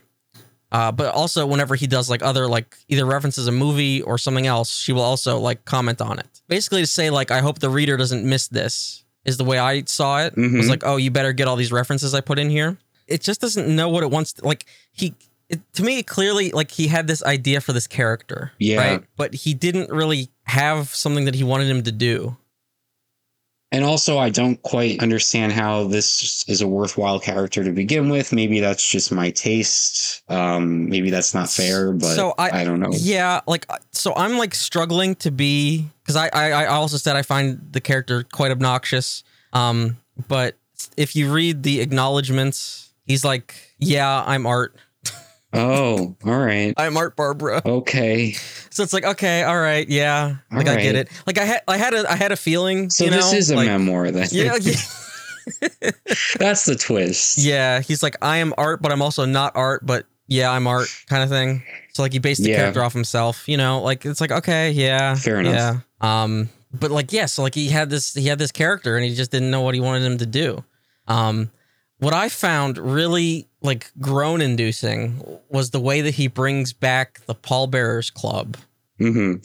[0.72, 4.48] Uh, but also, whenever he does like other like either references a movie or something
[4.48, 6.42] else, she will also like comment on it.
[6.48, 9.84] Basically, to say like, I hope the reader doesn't miss this is the way I
[9.84, 10.34] saw it.
[10.34, 10.70] It was mm-hmm.
[10.70, 12.78] like, oh, you better get all these references I put in here.
[13.08, 14.34] It just doesn't know what it wants.
[14.34, 15.14] To, like he,
[15.50, 18.78] it, to me, clearly like he had this idea for this character, Yeah.
[18.78, 19.04] right?
[19.18, 22.38] But he didn't really have something that he wanted him to do.
[23.72, 28.34] And also, I don't quite understand how this is a worthwhile character to begin with.
[28.34, 30.24] Maybe that's just my taste.
[30.30, 32.92] Um, maybe that's not fair, but So I- I, don't know.
[32.92, 37.16] Yeah, like uh, so I'm like struggling to be because I, I I also said
[37.16, 39.24] I find the character quite obnoxious.
[39.54, 40.56] Um, but
[40.98, 44.76] if you read the acknowledgments, he's like, "Yeah, I'm art."
[45.54, 46.74] Oh, all right.
[46.78, 47.62] I'm Art Barbara.
[47.66, 48.34] Okay.
[48.70, 51.10] So it's like, okay, all right, yeah, like I get it.
[51.28, 52.90] Like I had, I had a, I had a feeling.
[52.90, 54.28] So you this know, is a like, memoir then.
[54.32, 54.76] Yeah, yeah,
[56.40, 57.38] That's the twist.
[57.38, 57.82] yeah.
[57.82, 61.24] He's like, I am art, but I'm also not art, but yeah, I'm art, kind
[61.24, 61.64] of thing.
[61.94, 62.58] So like he based the Yeah.
[62.58, 63.50] character off himself.
[63.50, 65.54] You know, like it's like, okay, yeah, Fair enough.
[65.54, 65.80] Yeah.
[66.24, 69.14] Um, but like, yeah, so like he had this, he had this character, and he
[69.14, 70.64] just didn't know what he wanted him to do.
[71.08, 71.52] Um,
[72.00, 77.36] what I found really like groan inducing was the way that he brings back the
[77.36, 78.58] pallbearers club
[78.98, 79.36] hmm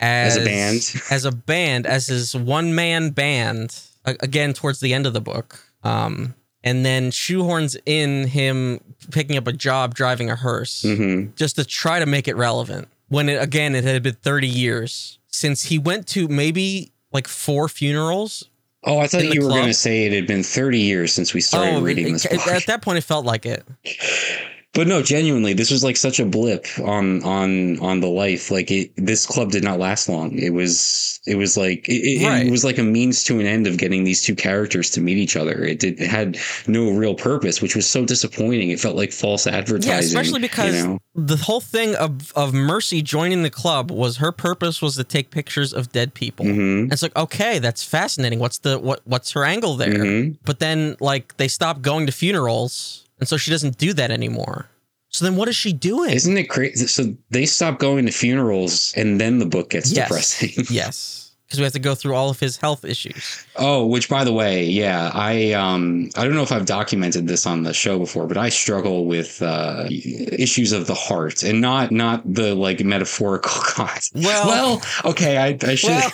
[0.00, 1.02] as, As a band.
[1.10, 3.78] as a band, as his one man band.
[4.04, 8.80] Again, towards the end of the book, um, and then shoehorns in him
[9.12, 12.88] picking up a job driving a hearse, hmm just to try to make it relevant.
[13.08, 17.66] When it, again, it had been thirty years since he went to maybe like four
[17.68, 18.50] funerals.
[18.86, 21.40] Oh, I thought you were going to say it had been 30 years since we
[21.40, 22.46] started oh, reading it- this book.
[22.48, 23.64] at that point, it felt like it.
[24.74, 28.50] But no, genuinely, this was like such a blip on on on the life.
[28.50, 30.36] Like it, this club did not last long.
[30.36, 32.46] It was it was like it, Right.
[32.46, 35.16] it was like a means to an end of getting these two characters to meet
[35.16, 35.62] each other.
[35.64, 38.70] It did it had no real purpose, which was so disappointing.
[38.70, 39.90] It felt like false advertising.
[39.92, 40.98] Yeah, especially because you know?
[41.14, 45.30] the whole thing of of Mercy joining the club was her purpose was to take
[45.30, 46.46] pictures of dead people.
[46.46, 46.82] Mhm.
[46.84, 48.40] And it's like, okay, that's fascinating.
[48.40, 49.94] What's the what what's her angle there?
[49.94, 50.36] Mhm.
[50.44, 54.68] But then like they stopped going to funerals, and so she doesn't do that anymore.
[55.08, 56.10] So then what is she doing?
[56.10, 56.86] Isn't it crazy?
[56.88, 60.08] So they stop going to funerals, and then the book gets Yes.
[60.08, 60.64] depressing.
[60.70, 63.46] yes, because we have to go through all of his health issues.
[63.56, 67.46] Oh, which by the way, yeah, I um I don't know if I've documented this
[67.46, 71.90] on the show before, but I struggle with uh issues of the heart and not
[71.92, 74.02] not the like metaphorical kind.
[74.14, 76.12] Well- well, okay, I I should Well,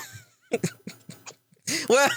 [1.89, 2.11] well,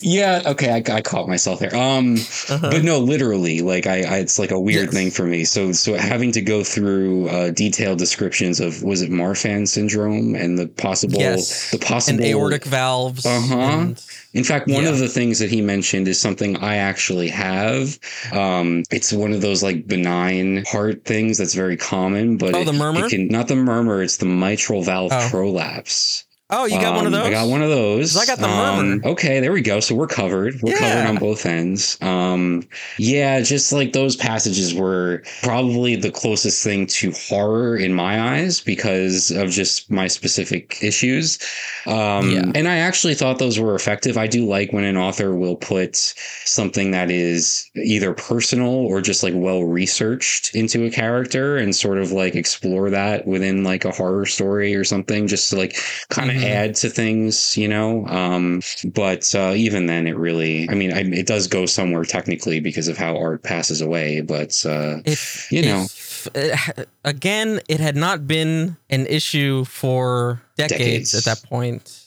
[0.00, 1.74] yeah, okay, I, I caught myself there.
[1.74, 2.14] Um
[2.48, 2.70] uh-huh.
[2.70, 4.94] but no, literally, like I, I it's like a weird Yes.
[4.94, 5.44] thing for me.
[5.44, 10.58] So so having to go through uh detailed descriptions of was it Marfan syndrome and
[10.58, 11.70] the possible Yes.
[11.70, 13.24] the possible and aortic valves.
[13.26, 13.54] Uh-huh.
[13.56, 14.90] and- In fact, one Yeah.
[14.90, 17.98] of the things that he mentioned is something I actually have.
[18.30, 22.64] Um, it's one of those like benign heart things that's very common, but Oh, it,
[22.66, 23.06] the murmur?
[23.06, 24.02] it can not the murmur.
[24.02, 25.28] It's the mitral valve Oh.
[25.30, 26.24] prolapse.
[26.50, 27.26] Oh, you got one of Um, those.
[27.26, 28.16] I got one of those.
[28.16, 29.02] I got the Um.
[29.04, 29.80] Okay, there we go.
[29.80, 30.60] So we're covered.
[30.62, 30.78] We're Yeah.
[30.78, 31.98] covered on both ends.
[32.00, 32.62] Um,
[32.98, 38.60] yeah, just like those passages were probably the closest thing to horror in my eyes
[38.60, 41.38] because of just my specific issues.
[41.86, 42.50] Um, Yeah.
[42.54, 44.16] And I actually thought those were effective.
[44.18, 49.22] I do like when an author will put something that is either personal or just
[49.22, 53.90] like well researched into a character and sort of like explore that within like a
[53.90, 55.76] horror story or something, just to like
[56.08, 56.44] kind of Mhm.
[56.44, 58.06] add to things, you know.
[58.06, 62.60] Um, but uh, even then, it really, I mean, I, it does go somewhere technically
[62.60, 64.20] because of how art passes away.
[64.20, 65.82] But uh, if you know.
[65.84, 70.78] if, uh, again it had not been an issue for decades,
[71.12, 71.14] Decades.
[71.14, 72.00] at that point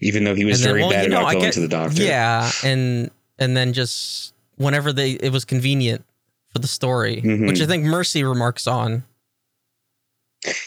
[0.00, 1.60] even though he was then, very well, bad you know, about I going get- to
[1.60, 6.02] the doctor, yeah and and then just whenever they it was convenient
[6.52, 7.46] for the story Mhm.
[7.46, 9.04] which i think mercy remarks on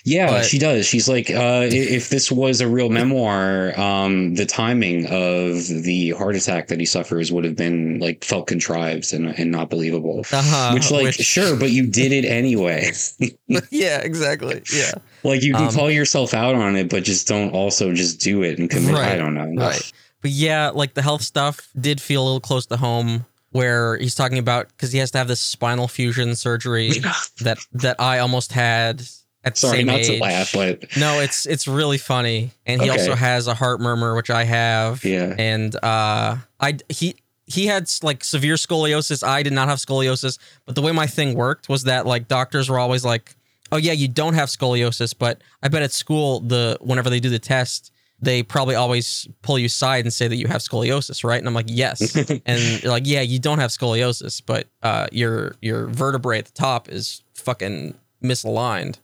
[0.06, 0.86] Yeah, But- she does.
[0.86, 6.36] She's like, uh, if this was a real memoir, um, the timing of the heart
[6.36, 10.24] attack that he suffers would have been like felt contrived and, and not believable.
[10.32, 12.90] uh-huh, which, like, which- sure, but you did it anyway.
[13.70, 14.92] yeah exactly yeah
[15.24, 18.44] like, you can Um, call yourself out on it, but just don't also just do
[18.44, 18.96] it and commit.
[18.96, 19.62] I don't know.
[19.66, 23.98] right but yeah like the health stuff did feel a little close to home where
[23.98, 26.92] he's talking about because he has to have this spinal fusion surgery
[27.42, 29.04] that that i almost had
[29.46, 30.08] at the Sorry, same not age.
[30.08, 33.00] to laugh, but No, it's it's really funny, and he Okay.
[33.00, 35.06] also has a heart murmur, which I have.
[35.06, 35.34] Yeah.
[35.38, 37.16] and uh, I he
[37.48, 39.24] he had like severe scoliosis.
[39.26, 42.70] I did not have scoliosis, but the way my thing worked was that like doctors
[42.70, 43.36] were always like,
[43.72, 47.30] "Oh yeah, you don't have scoliosis," but I bet at school the whenever they do
[47.30, 47.92] the test.
[48.22, 51.38] They probably always pull you aside and say that you have scoliosis, right?
[51.38, 52.16] And I'm like, yes.
[52.30, 52.40] and
[52.82, 56.88] they're like, yeah, you don't have scoliosis, but uh, your your vertebrae at the top
[56.90, 58.96] is fucking misaligned.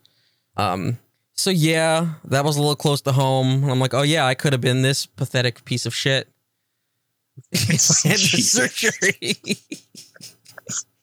[0.61, 0.99] Um,
[1.33, 3.63] so yeah, that was a little close to home.
[3.69, 6.27] I'm like, oh yeah, I could have been this pathetic piece of shit.
[7.51, 7.69] if
[8.05, 9.37] I had the surgery.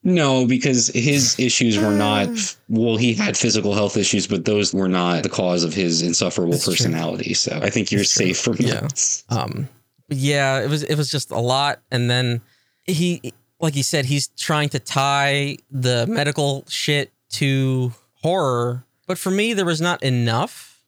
[0.03, 2.29] no, because his issues were not.
[2.71, 6.53] Well, he had physical health issues, but those were not the cause of his insufferable
[6.53, 6.75] That's true.
[6.75, 7.33] personality.
[7.33, 8.27] So I think you're That's true.
[8.27, 8.81] safe from Yeah.
[8.83, 9.23] that.
[9.31, 9.69] um,
[10.11, 12.43] yeah, it was it was just a lot, and then
[12.85, 17.93] he, like he said, he's trying to tie the medical shit to
[18.23, 20.81] horror, but for me, there was not enough.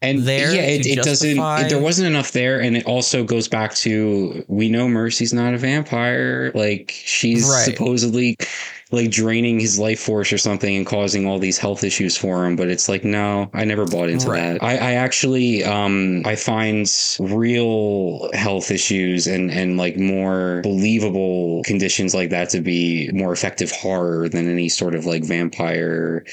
[0.00, 3.46] and there yeah it, it doesn't it, there wasn't enough there and it also goes
[3.46, 7.64] back to we know mercy's not a vampire like she's Right.
[7.64, 8.36] supposedly
[8.92, 12.56] like draining his life force or something and causing all these health issues for him.
[12.56, 14.52] But it's like, no, I never bought into Right.
[14.54, 14.62] that.
[14.62, 16.86] I, I actually, um, I find
[17.18, 23.70] real health issues and and like more believable conditions like that to be more effective
[23.70, 26.24] horror than any sort of like vampire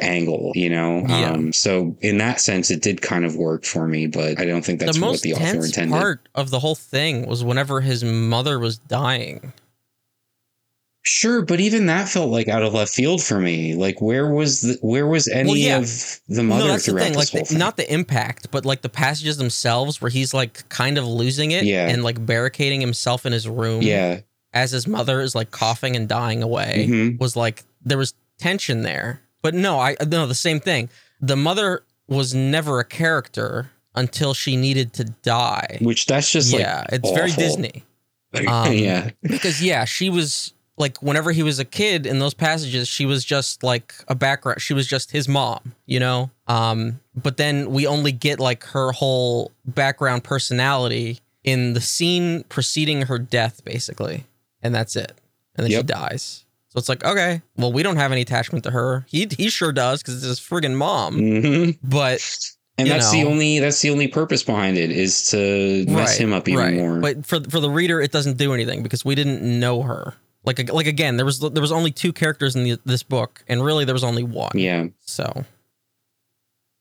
[0.00, 1.04] angle, you know.
[1.08, 1.30] Yeah.
[1.32, 4.64] Um, so in that sense, it did kind of work for me, but I don't
[4.64, 5.92] think that's the what the author intended.
[5.92, 9.52] part of the whole thing was whenever his mother was dying.
[11.10, 13.74] Sure, but even that felt like out of left field for me.
[13.74, 15.78] Like, where was the, where was any yeah.
[15.78, 17.12] of the mother no, that's the throughout thing.
[17.14, 17.58] this Like, whole the, thing?
[17.58, 21.64] not the impact, but like the passages themselves, where he's like kind of losing it,
[21.64, 21.88] Yeah.
[21.88, 24.20] and like barricading himself in his room, yeah,
[24.52, 26.86] as his mother is like coughing and dying away.
[26.90, 27.18] Mhm.
[27.18, 30.90] Was like there was tension there, but no, I no the same thing.
[31.22, 35.78] The mother was never a character until she needed to die.
[35.80, 37.32] which that's just like yeah, it's very.
[37.32, 37.84] Disney.
[38.46, 42.88] Um, yeah, because yeah, she was like whenever he was a kid in those passages,
[42.88, 44.60] she was just like a background.
[44.60, 46.30] She was just his mom, you know.
[46.46, 53.02] Um, but then we only get like her whole background personality in the scene preceding
[53.02, 54.24] her death, basically,
[54.62, 55.12] and that's it.
[55.56, 56.44] And then she dies.
[56.68, 59.04] So it's like, okay, well, we don't have any attachment to her.
[59.08, 61.18] He he sure does because it's his friggin' mom.
[61.18, 62.20] hmm But
[62.76, 66.48] and that's the only that's the only purpose behind it is to mess him up
[66.48, 66.74] even right.
[66.74, 67.00] more.
[67.00, 70.14] But for for the reader, it doesn't do anything because we didn't know her.
[70.44, 73.62] Like like again, there was there was only two characters in the, this book, and
[73.64, 74.52] really there was only one.
[74.54, 75.44] yeah, So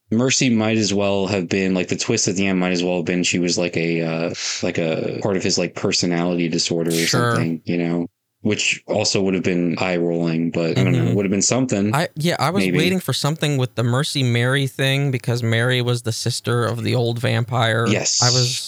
[0.10, 2.98] Mercy might as well have been like the twist at the end might as well
[2.98, 6.92] have been she was like a uh, like a part of his like personality disorder
[6.92, 7.36] or Sure.
[7.36, 8.08] something, you know,
[8.42, 11.16] which also would have been eye rolling, but I don't know, Mhm.
[11.16, 11.94] would have been something.
[11.94, 12.78] I yeah, I was Maybe.
[12.78, 16.96] waiting for something with the Mercy Mary thing because Mary was the sister of the
[16.96, 17.86] old vampire.
[17.90, 18.22] Yes.
[18.22, 18.67] I was,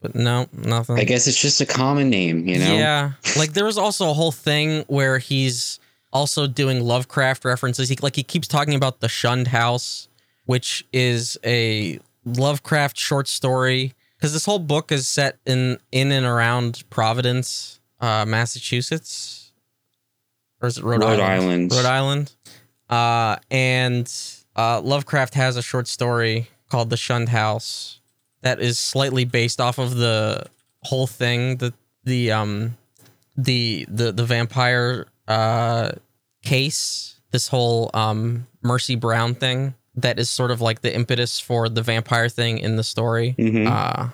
[0.00, 0.98] but no, nothing.
[0.98, 2.76] I guess it's just a common name, you know.
[2.76, 5.80] Yeah, like there was also a whole thing where he's
[6.12, 7.88] also doing Lovecraft references.
[7.88, 10.08] He like he keeps talking about the Shunned House,
[10.46, 13.94] which is a Lovecraft short story.
[14.16, 19.52] Because this whole book is set in in and around Providence, uh, Massachusetts,
[20.60, 21.22] or is it Rhode, Rhode Island?
[21.22, 21.72] Island.
[21.72, 22.34] Rhode Island.
[22.88, 24.12] Uh, and
[24.56, 27.97] uh, Lovecraft has a short story called The Shunned House
[28.42, 30.46] that is slightly based off of the
[30.82, 31.74] whole thing, the
[32.04, 32.76] the um
[33.36, 35.92] the the the vampire uh
[36.42, 41.68] case, this whole um Mercy Brown thing that is sort of like the impetus for
[41.68, 43.34] the vampire thing in the story.
[43.38, 43.66] Mhm.
[43.66, 44.10] Uh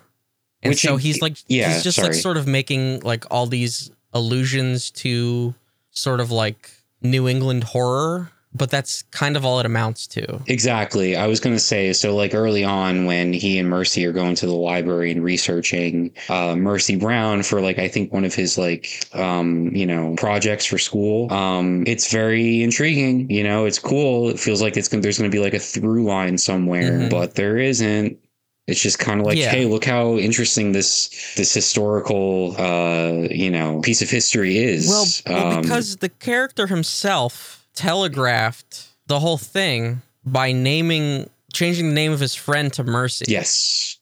[0.62, 3.90] and Which so he's like yeah, he's just like sort of making like all these
[4.14, 5.54] allusions to
[5.90, 6.70] sort of like
[7.02, 10.40] New England horror, but that's kind of all it amounts to.
[10.46, 11.16] Exactly.
[11.16, 14.34] I was going to say so like early on when he and Mercy are going
[14.36, 18.56] to the library and researching uh Mercy Brown for like I think one of his
[18.56, 21.32] like um you know projects for school.
[21.32, 24.28] Um it's very intriguing, you know, it's cool.
[24.28, 27.10] It feels like it's to there's going to be like a through line somewhere, Mhm.
[27.10, 28.18] but there isn't.
[28.66, 29.50] It's just kind of like, Yeah.
[29.50, 34.86] hey, look how interesting this this historical uh you know piece of history is.
[34.88, 41.94] Well, well Um, because the character himself telegraphed the whole thing by naming changing the
[41.94, 43.26] name of his friend to Mercy.
[43.28, 43.98] yes.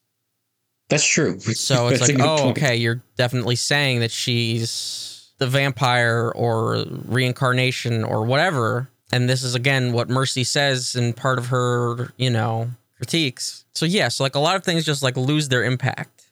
[0.89, 1.39] That's true.
[1.39, 2.57] So it's like, oh, point.
[2.57, 8.89] okay, you're definitely saying that she's the vampire or reincarnation or whatever.
[9.11, 13.65] And this is again what Mercy says in part of her, you know, critiques.
[13.73, 16.22] So yes, like a lot of things just like lose their impact.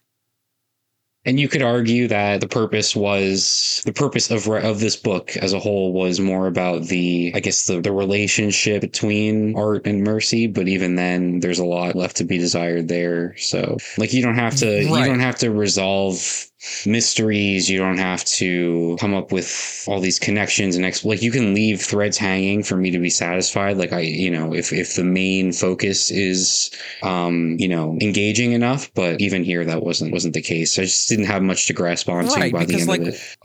[1.23, 5.53] And you could argue that the purpose was the purpose of of this book as
[5.53, 10.47] a whole was more about the I guess the the relationship between art and mercy,
[10.47, 13.35] but even then there's a lot left to be desired there.
[13.37, 16.50] So like you don't have to you don't have to resolve
[16.85, 21.31] mysteries, you don't have to come up with all these connections and ex- like you
[21.31, 23.77] can leave threads hanging for me to be satisfied.
[23.77, 26.69] Like I you know, if if the main focus is
[27.03, 30.77] um, you know, engaging enough, but even here that wasn't wasn't the case.
[30.77, 33.07] I just didn't have much to grasp onto Right, by the because, end like, of
[33.09, 33.37] it.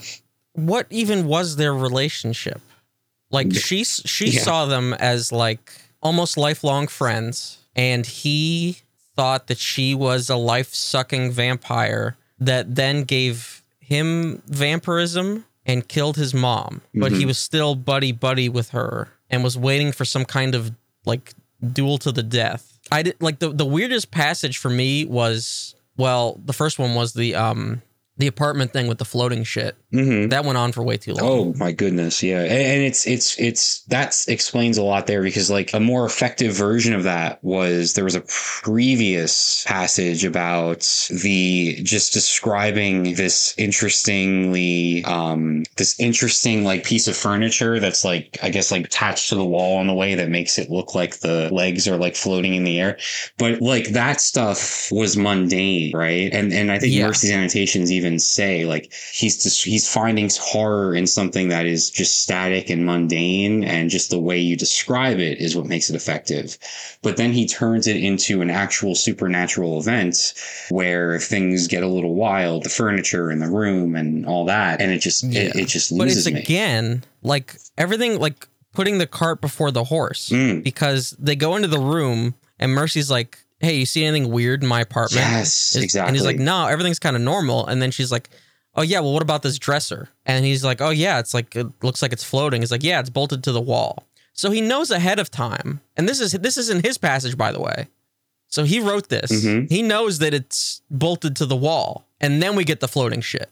[0.52, 2.60] what even was their relationship?
[3.30, 4.40] Like she she Yeah.
[4.42, 8.78] saw them as like almost lifelong friends, and he
[9.16, 16.16] thought that she was a life sucking vampire that then gave him vampirism and killed
[16.16, 16.80] his mom.
[16.94, 17.26] But he Mhm.
[17.26, 20.72] was still buddy buddy with her and was waiting for some kind of
[21.04, 21.34] like
[21.72, 22.78] duel to the death.
[22.92, 27.14] I did like the the weirdest passage for me was well, the first one was
[27.14, 27.82] the um
[28.18, 30.30] the apartment thing with the floating shit Mhm.
[30.30, 31.24] That went on for way too long.
[31.24, 35.50] Oh my goodness, yeah, and, and it's it's it's that explains a lot there because
[35.50, 40.80] like a more effective version of that was there was a previous passage about
[41.22, 48.50] the just describing this interestingly um this interesting like piece of furniture that's like I
[48.50, 51.48] guess like attached to the wall in a way that makes it look like the
[51.52, 52.98] legs are like floating in the air,
[53.38, 56.30] but like that stuff was mundane, right?
[56.32, 57.06] And and I think.
[57.06, 62.20] Mercy's annotations even say like he's just he's finding horror in something that is just
[62.22, 66.58] static and mundane and just the way you describe it is what makes it effective
[67.02, 70.34] but then he turns it into an actual supernatural event
[70.70, 74.90] where things get a little wild the furniture in the room and all that and
[74.92, 75.42] it just Yeah.
[75.42, 79.84] it, it just but it's me again like everything like putting the cart before the
[79.84, 80.62] horse Mm.
[80.62, 84.68] because they go into the room and Mercy's like, "Hey, you see anything weird in
[84.68, 88.10] my apartment?" yes exactly And he's like, "No, everything's kind of normal." And then she's
[88.12, 88.28] like,
[88.76, 91.66] "Oh yeah, well, what about this dresser?" And he's like, "Oh yeah, it's like it
[91.82, 94.90] looks like it's floating." He's like, "Yeah, it's bolted to the wall." So he knows
[94.90, 97.88] ahead of time, and this is this is in his passage, by the way.
[98.48, 99.30] So he wrote this.
[99.32, 99.68] Mhm.
[99.70, 103.50] He knows that it's bolted to the wall, and then we get the floating shit.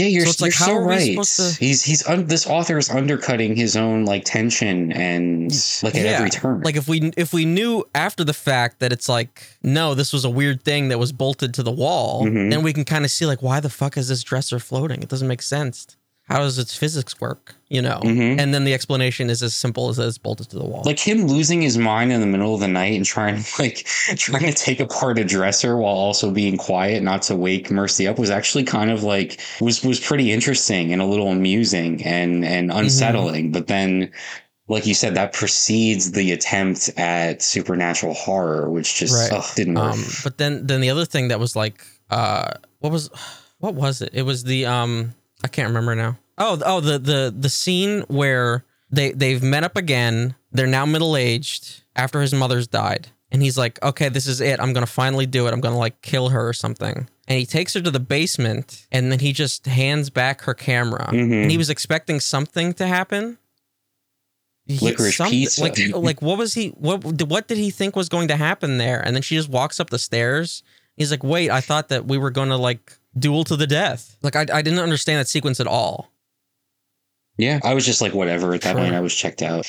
[0.00, 1.10] Yeah, you're, So it's you're how so are we right.
[1.10, 5.50] supposed to- He's he's un- this author is undercutting his own like tension and
[5.82, 6.62] like at Yeah, every turn.
[6.62, 10.24] Like if we if we knew after the fact that it's like no, this was
[10.24, 12.50] a weird thing that was bolted to the wall, Mhm.
[12.50, 15.02] then we can kind of see like why the fuck is this dresser floating?
[15.02, 15.86] It doesn't make sense.
[16.30, 17.54] How does its physics work?
[17.68, 18.38] You know, Mhm.
[18.40, 20.82] and then the explanation is as simple as it's bolted to the wall.
[20.86, 23.84] like him losing his mind in the middle of the night and trying to like
[24.16, 28.18] trying to take apart a dresser while also being quiet not to wake mercy up
[28.18, 32.70] was actually kind of like was was pretty interesting and a little amusing and and
[32.72, 34.10] unsettling but then
[34.68, 39.32] like you said that precedes the attempt at supernatural horror which just Right.
[39.38, 42.92] ugh, didn't work Um, but then then the other thing that was like, uh, what
[42.92, 43.10] was
[43.58, 44.10] what was it?
[44.12, 45.14] It was the um,
[45.44, 46.18] I can't remember now.
[46.38, 50.34] Oh, oh, the the the scene where they they've met up again.
[50.52, 54.58] They're now middle aged after his mother's died, and he's like, okay, this is it.
[54.60, 55.52] I'm gonna finally do it.
[55.52, 57.08] I'm gonna like kill her or something.
[57.28, 61.06] And he takes her to the basement, and then he just hands back her camera.
[61.12, 61.42] Mhm.
[61.42, 63.38] And he was expecting something to happen.
[64.68, 65.62] Licorice pizza.
[65.62, 66.68] Like, like what was he?
[66.70, 69.00] What what did he think was going to happen there?
[69.00, 70.62] And then she just walks up the stairs.
[70.96, 74.16] He's like, "Wait, I thought that we were going to like duel to the death."
[74.22, 76.10] Like, I, I didn't understand that sequence at all.
[77.36, 78.52] Yeah, I was just like, whatever.
[78.54, 78.80] At that Sure.
[78.82, 79.66] point, I was checked out.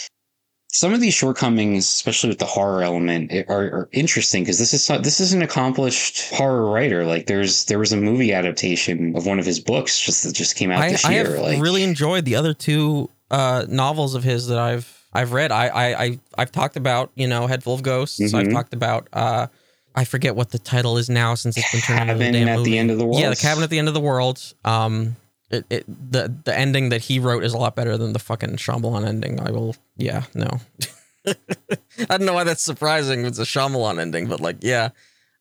[0.73, 4.83] Some of these shortcomings, especially with the horror element, are, are interesting because this is
[4.83, 7.05] so- this is an accomplished horror writer.
[7.05, 10.55] Like, there's there was a movie adaptation of one of his books just that just
[10.55, 11.31] came out I, this I year.
[11.35, 15.51] have like, really enjoyed the other two uh, novels of his that I've I've read.
[15.51, 18.19] I I, I I've talked about you know Head Full of Ghosts.
[18.33, 18.51] I've Mhm.
[18.53, 19.07] talked about.
[19.13, 19.47] uh
[19.95, 22.47] I forget what the title is now since it's been turned into a Cabin damn
[22.59, 22.77] at the.
[22.77, 23.19] End of the world.
[23.19, 24.41] Yeah, the cabin at the end of the world.
[24.63, 25.15] Um,
[25.49, 28.55] it, it the the ending that he wrote is a lot better than the fucking
[28.55, 29.39] Shyamalan ending.
[29.39, 29.75] I will.
[29.97, 30.59] Yeah, no.
[31.27, 33.25] I don't know why that's surprising.
[33.25, 34.89] It's a Shyamalan ending, but like, yeah.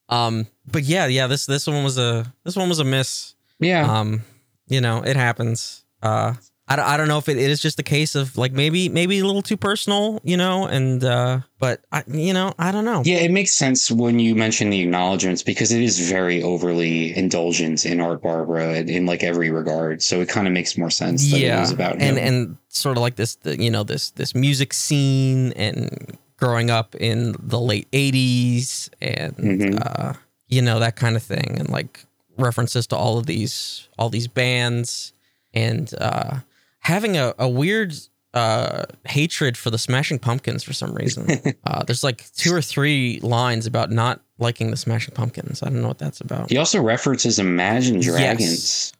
[0.08, 1.26] Um, but yeah, yeah.
[1.28, 3.34] This this one was a this one was a miss.
[3.60, 4.22] yeah, Um,
[4.68, 5.84] you know, it happens.
[6.02, 6.34] Uh,
[6.70, 8.88] I, don't- I don't know if it, it is just a case of like maybe
[8.88, 12.84] maybe a little too personal, you know, and uh, but I you know I don't
[12.84, 13.02] know.
[13.04, 13.16] yeah.
[13.18, 18.00] It makes sense when you mention the acknowledgments because it is very overly indulgent in
[18.00, 20.00] Art Barbara in, in like every regard.
[20.00, 22.18] So it kind of makes more sense that it was about and him.
[22.18, 26.94] and sort of like this the, you know this this music scene and growing up
[26.94, 29.82] in the late 80s and Mhm.
[29.84, 30.12] uh
[30.48, 32.04] you know that kind of thing and like
[32.38, 35.12] references to all of these all these bands
[35.52, 36.38] and uh
[36.80, 37.94] having a, a weird
[38.32, 41.26] uh hatred for the smashing pumpkins for some reason.
[41.64, 45.62] Uh there's like two or three lines about not liking the smashing pumpkins.
[45.62, 46.48] I don't know what that's about.
[46.50, 48.06] He also references Imagine Yes.
[48.06, 48.92] Dragons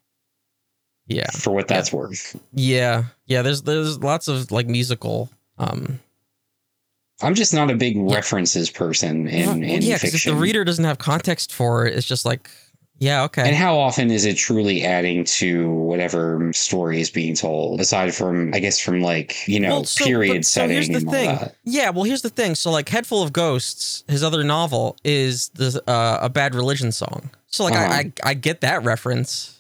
[1.07, 1.31] yeah.
[1.31, 2.37] for what that's worth.
[2.53, 3.05] yeah.
[3.27, 6.01] Yeah there's there's lots of like musical um
[7.23, 10.65] I'm just not a big references person in, Well, in yeah, because if the reader
[10.65, 12.49] doesn't have context for it, it's just like,
[13.01, 13.43] yeah, okay.
[13.47, 18.53] And how often is it truly adding to whatever story is being told, aside from,
[18.55, 21.07] I guess, from like, you know, Well, so- period but- so setting here's the and
[21.09, 21.29] all thing.
[21.31, 21.57] that?
[21.65, 22.55] yeah, well, here's the thing.
[22.55, 26.93] So, like, Head Full of Ghosts, his other novel is the uh, a Bad Religion
[26.93, 27.31] song.
[27.49, 27.85] So, like, Uh-huh.
[27.93, 29.57] I, I I get that reference.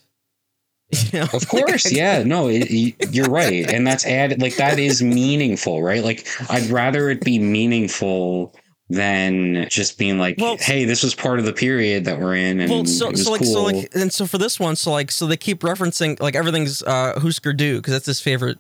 [1.12, 1.26] You know?
[1.32, 2.68] Of course, yeah, no, it,
[3.14, 6.03] you're right, and that's added like that is meaningful, right?
[6.03, 8.53] Like I'd rather it be meaningful
[8.91, 12.61] than just being like, Well, hey, this was part of the period that we're in,
[12.61, 13.53] and Well, so so like cool.
[13.55, 16.82] so like and so for this one, so like so they keep referencing like everything's
[16.82, 18.59] uh Husker Du because that's his favorite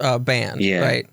[0.00, 0.80] uh band, Yeah.
[0.80, 1.06] right?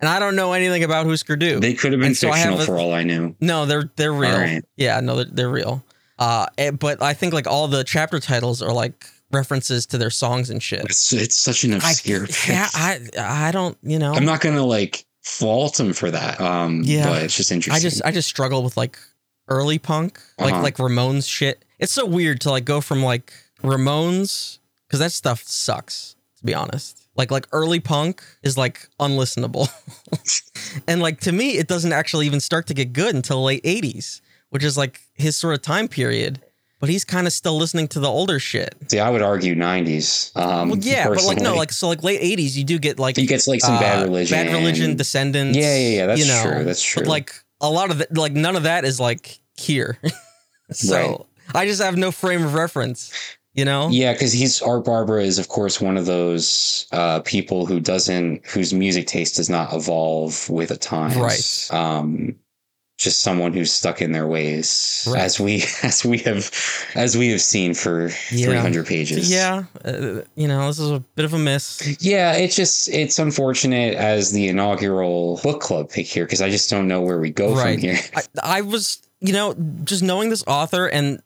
[0.00, 1.60] And I don't know anything about Husker Du.
[1.60, 3.34] they could have been and so I fictional a- for all I knew.
[3.40, 4.36] No, they're they're real.
[4.36, 4.64] Right.
[4.76, 5.84] Yeah, no, they're, they're real.
[6.18, 10.10] Uh, eh, but I think like all the chapter titles are like references to their
[10.10, 10.80] songs and shit.
[10.86, 12.26] It's it's such an I, obscure.
[12.48, 14.12] yeah, I I don't you know.
[14.14, 15.04] I'm not gonna like
[15.38, 16.40] fault him for that.
[16.40, 17.08] Um, Yeah.
[17.08, 17.78] but it's just interesting.
[17.78, 18.98] I just I just struggle with like
[19.48, 20.62] early punk, like Uh-huh.
[20.62, 21.64] like Ramones shit.
[21.78, 26.54] It's so weird to like go from like Ramones because that stuff sucks to be
[26.54, 27.06] honest.
[27.16, 29.68] Like like early punk is like unlistenable,
[30.88, 34.20] and like to me it doesn't actually even start to get good until late '80s,
[34.50, 36.40] which is like his sort of time period.
[36.80, 38.74] But he's kind of still listening to the older shit.
[38.88, 40.34] See, I would argue 90s.
[40.34, 43.16] Um, Well, yeah, but like no, like so like late '80s you do get like
[43.16, 44.36] he gets like some bad uh, religion.
[44.46, 45.58] Bad Religion, Descendents.
[45.58, 47.02] Yeah, yeah, yeah, that's you know, true, that's true.
[47.02, 49.98] But like a lot of like none of that is like here.
[50.72, 51.20] so Right.
[51.54, 53.12] I just have no frame of reference.
[53.52, 53.88] You know?
[53.90, 58.46] Yeah, because he's Art Barbara is of course one of those uh, people who doesn't
[58.46, 61.16] whose music taste does not evolve with the times.
[61.16, 61.68] Right.
[61.78, 62.36] Um,
[63.00, 65.22] just someone who's stuck in their ways, Right.
[65.22, 66.50] as we as we have
[66.94, 68.46] as we have seen for Yeah.
[68.46, 69.30] three hundred pages.
[69.30, 69.64] Yeah.
[69.84, 71.96] Uh, you know, this is a bit of a miss.
[72.00, 76.70] Yeah, it's just it's unfortunate as the inaugural book club pick here because I just
[76.70, 77.74] don't know where we go Right.
[77.74, 77.98] from here.
[78.14, 81.22] I, I was, you know, just knowing this author and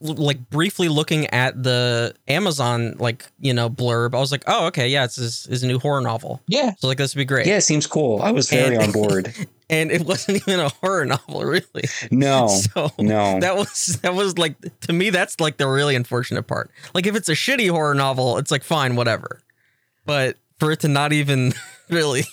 [0.00, 4.88] like briefly looking at the Amazon like you know blurb, I was like, oh okay,
[4.88, 6.42] yeah, it's his, his new horror novel.
[6.46, 7.46] Yeah, So like this would be great.
[7.46, 8.20] yeah, it seems cool.
[8.20, 9.32] I was very And- on board.
[9.68, 11.84] And it wasn't even a horror novel, really.
[12.10, 16.44] No, So no, that was that was like to me that's like the really unfortunate
[16.44, 16.70] part.
[16.94, 19.40] Like if it's a shitty horror novel, it's like fine, whatever.
[20.04, 21.52] But for it to not even
[21.90, 22.24] really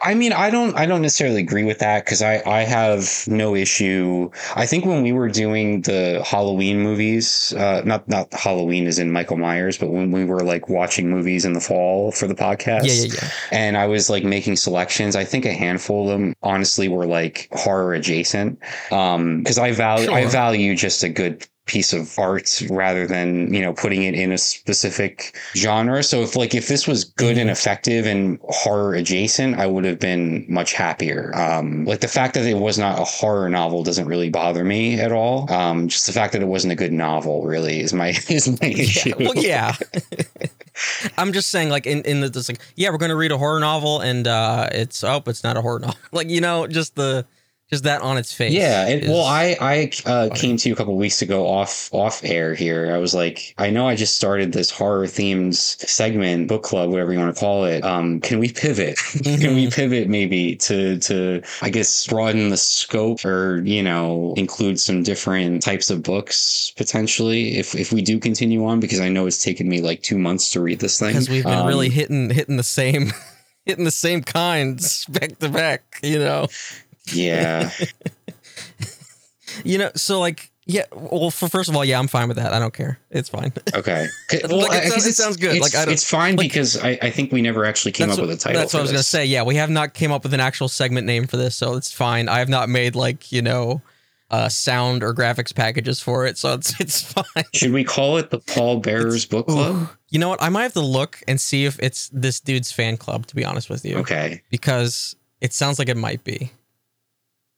[0.00, 3.56] I mean, I don't, I don't necessarily agree with that because I, I have no
[3.56, 4.30] issue.
[4.54, 9.10] I think when we were doing the Halloween movies, uh, not, not Halloween as in
[9.10, 12.84] Michael Myers, but when we were like watching movies in the fall for the podcast,
[12.84, 13.30] Yeah, yeah, yeah.
[13.50, 15.16] and I was like making selections.
[15.16, 18.60] I think a handful of them honestly were like horror adjacent.
[18.92, 23.60] Um, because I value, I value just a good piece of art rather than you
[23.60, 27.50] know putting it in a specific genre so if like if this was good and
[27.50, 32.44] effective and horror adjacent i would have been much happier um like the fact that
[32.44, 36.12] it was not a horror novel doesn't really bother me at all um just the
[36.12, 39.34] fact that it wasn't a good novel really is my is my issue Yeah, well,
[39.36, 39.76] yeah.
[41.18, 43.60] I'm just saying, like in in the this like, yeah, we're gonna read a horror
[43.60, 45.96] novel, and uh it's oh, it's not a horror novel.
[46.12, 47.26] Like you know, just the
[47.70, 48.52] just that on its face.
[48.52, 52.54] Yeah, well, I I uh, came to you a couple weeks ago off off air
[52.54, 52.94] here.
[52.94, 57.12] I was like, I know I just started this horror themed segment, book club, whatever
[57.12, 57.84] you want to call it.
[57.84, 58.96] Um, can we pivot?
[59.22, 64.80] can we pivot maybe to to I guess broaden the scope or you know include
[64.80, 69.26] some different types of books potentially if if we do continue on because I know
[69.26, 71.90] it's taken me like two months to read this thing because we've been Um, really
[71.90, 73.12] hitting hitting the same
[73.66, 75.98] hitting the same kinds back to back.
[76.02, 76.46] You know.
[77.14, 77.70] Yeah
[79.64, 80.84] You know, so like, yeah.
[80.92, 82.52] Well, for first of all, yeah, I'm fine with that.
[82.52, 82.98] I don't care.
[83.10, 83.52] It's fine.
[83.74, 85.56] okay Like, it sounds- it sounds good.
[85.56, 88.04] it's, Like, I don't- it's fine like- because I, I think we never actually came
[88.10, 89.24] up That's with a title That's for what I was gonna say.
[89.24, 91.90] Yeah, we have not came up with an actual segment name for this, so it's
[91.90, 92.28] fine.
[92.28, 93.80] I have not made like you know,
[94.30, 97.24] uh, sound or graphics packages for it, so it's it's fine.
[97.54, 99.88] Should we call it the Paul Bearers Book Club?
[100.10, 100.42] You know what?
[100.42, 103.26] I might have to look and see if it's this dude's fan club.
[103.28, 106.52] To be honest with you, Okay, because it sounds like it might be.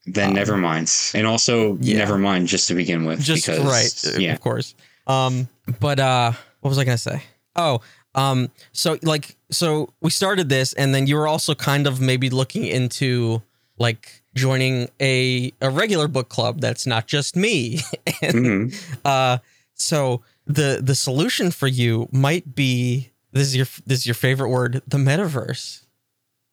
[0.07, 0.93] Then Um, never mind.
[1.15, 1.99] And also, yeah.
[1.99, 3.21] never mind just to begin with.
[3.21, 4.33] Just because, right, uh, Yeah.
[4.33, 4.75] of course.
[5.07, 5.49] Um,
[5.81, 7.23] but uh, what was I gonna say?
[7.57, 7.81] Oh,
[8.15, 12.31] um, so like, so we started this, and then you were also kind of maybe
[12.31, 13.43] looking into
[13.79, 17.81] like joining a a regular book club that's not just me,
[18.23, 18.75] and Mhm.
[19.05, 19.39] uh,
[19.75, 24.49] so the the solution for you might be this is your this is your favorite
[24.51, 25.83] word, the metaverse,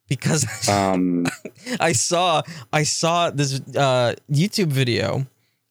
[0.08, 1.26] because Um,
[1.80, 2.42] I saw
[2.74, 5.26] I saw this uh, YouTube video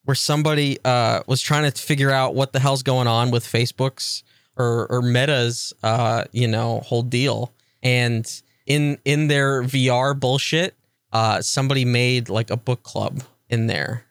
[0.05, 4.23] where somebody uh, was trying to figure out what the hell's going on with Facebook's
[4.55, 7.51] or or Meta's uh, you know whole deal,
[7.83, 10.75] and in in their VR bullshit,
[11.13, 14.03] uh, somebody made like a book club in there.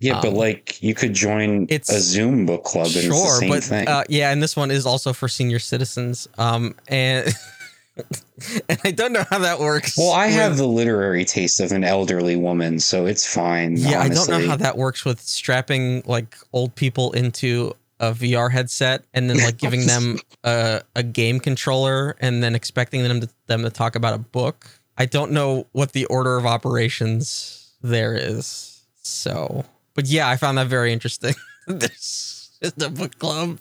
[0.00, 3.48] yeah, but Um, like you could join it's- a Zoom book club and sure, same
[3.50, 6.28] but uh, yeah, and this one is also for senior citizens.
[6.38, 7.26] Um, and
[8.68, 9.96] and I don't know how that works.
[9.96, 13.76] well, I with- have the literary taste of an elderly woman, so it's fine.
[13.76, 18.50] Yeah, I don't know how that works with strapping like old people into a VR
[18.50, 23.28] headset and then like giving them a, a game controller and then expecting them to
[23.46, 24.66] them to talk about a book.
[24.98, 28.82] I don't know what the order of operations there is.
[29.02, 31.34] So, but yeah, I found that very interesting.
[31.66, 33.58] There's just a book club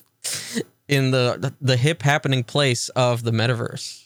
[0.88, 4.05] in the the hip happening place of the metaverse.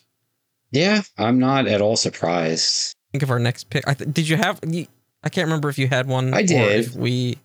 [0.71, 2.95] Yeah, I'm not at all surprised.
[3.11, 3.87] Think of our next pick.
[3.87, 4.59] I th- did you have?
[4.67, 4.85] You,
[5.23, 6.33] I can't remember if you had one.
[6.33, 6.95] I did.
[6.95, 7.37] We.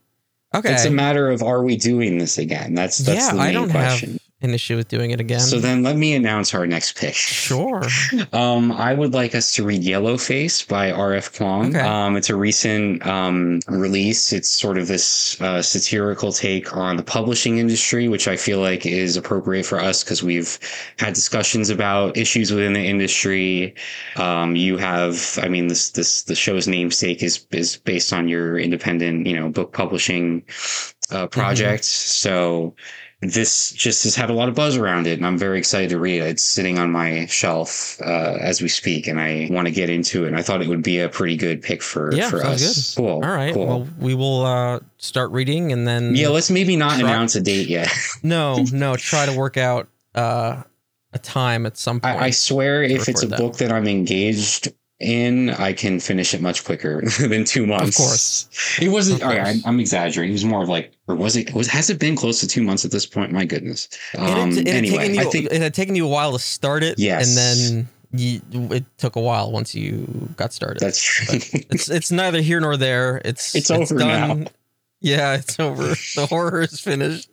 [0.55, 0.73] Okay.
[0.73, 2.75] It's a matter of are we doing this again?
[2.75, 4.13] That's that's yeah, the main I don't question.
[4.13, 5.41] have an issue with doing it again.
[5.41, 7.15] So then let me announce our next pick.
[7.15, 7.83] sure.
[8.33, 11.33] Um, I would like us to read Yellowface by R.F.
[11.35, 11.69] Kuang.
[11.69, 11.81] Okay.
[11.81, 14.33] Um, it's a recent um, release.
[14.33, 18.87] It's sort of this uh, satirical take on the publishing industry, which I feel like
[18.87, 20.59] is appropriate for us because we've
[20.99, 23.75] had discussions about issues within the industry.
[24.17, 28.59] Um, you have, I mean, this this the show's namesake is is based on your
[28.59, 30.45] independent, you know, book publishing
[31.11, 31.85] uh, project.
[31.85, 32.75] So
[33.33, 35.99] this just has had a lot of buzz around it and i'm very excited to
[35.99, 39.73] read it it's sitting on my shelf uh, as we speak and i want to
[39.73, 42.29] get into it and i thought it would be a pretty good pick for Yeah,
[42.31, 43.01] for us good.
[43.03, 43.55] cool All right.
[43.55, 43.67] cool.
[43.67, 46.15] Well, we will uh, start reading and then.
[46.15, 47.89] yeah let's maybe not Try- announce a date yet
[48.23, 48.97] No, no.
[48.97, 50.63] Try to work out uh,
[51.13, 52.17] a time at some point.
[52.21, 53.39] I, I swear if it's a that.
[53.39, 54.73] book that i'm engaged
[55.05, 58.79] in i can finish it much quicker than two months Of course.
[58.81, 59.57] it wasn't Of all right.
[59.67, 62.41] I'm, exaggerating it was more of like or was it was has it been close
[62.41, 63.89] to two months at this point my goodness
[64.19, 66.33] um it, had, it, anyway taken you, i think it had taken you a while
[66.33, 66.99] to start it.
[66.99, 67.29] Yes.
[67.29, 68.41] And then you,
[68.73, 70.79] it took a while once you got started.
[70.81, 71.27] that's true
[71.71, 73.21] it's it's neither here nor there.
[73.25, 74.45] It's It's over now.
[75.01, 75.89] Yeah, it's over.
[76.15, 77.29] the horror is finished.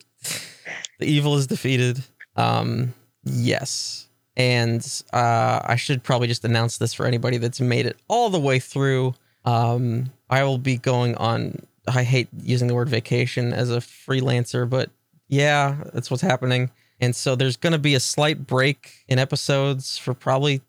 [0.99, 2.03] The evil is defeated.
[2.35, 2.93] Um,
[3.23, 4.07] yes,
[4.37, 8.39] and uh, I should probably just announce this for anybody that's made it all the
[8.39, 9.13] way through.
[9.45, 11.65] Um, I will be going on.
[11.87, 14.89] I hate using the word vacation as a freelancer, but
[15.27, 16.71] yeah, that's what's happening.
[16.99, 20.61] And so there's going to be a slight break in episodes for probably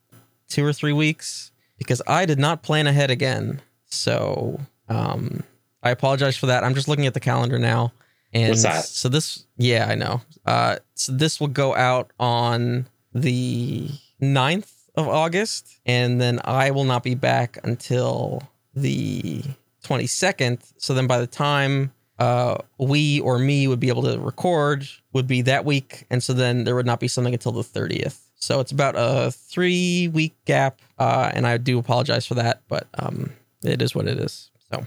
[0.49, 3.61] two or three weeks because I did not plan ahead again.
[3.87, 5.43] So um,
[5.83, 6.65] I apologize for that.
[6.65, 7.93] I'm just looking at the calendar now.
[8.33, 8.85] And What's that?
[8.85, 10.23] So this, yeah, I know.
[10.47, 13.89] Uh, so this will go out on the
[14.21, 18.43] 9th of August, and then I will not be back until
[18.75, 19.43] the
[19.85, 20.61] 22nd.
[20.79, 25.27] So then by the time uh, we or me would be able to record would
[25.27, 28.19] be that week, and so then there would not be something until the 30th.
[28.37, 32.87] So it's about a three week gap, uh, and I do apologize for that, but
[32.95, 33.33] um,
[33.63, 34.51] it is what it is.
[34.71, 34.87] So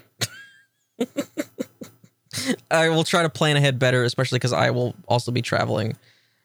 [2.72, 5.96] I will try to plan ahead better, especially because I will also be traveling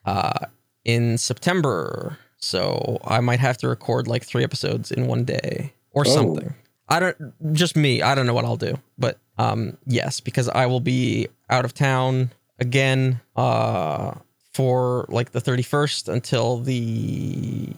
[0.05, 0.47] uh,
[0.85, 2.18] in September.
[2.39, 6.11] So I might have to record like three episodes in one day or Oh.
[6.14, 6.55] something.
[6.89, 8.03] I don't just me.
[8.03, 11.72] I don't know what I'll do, but um, yes, because I will be out of
[11.72, 14.12] town again uh,
[14.53, 17.72] for like the 31st until the.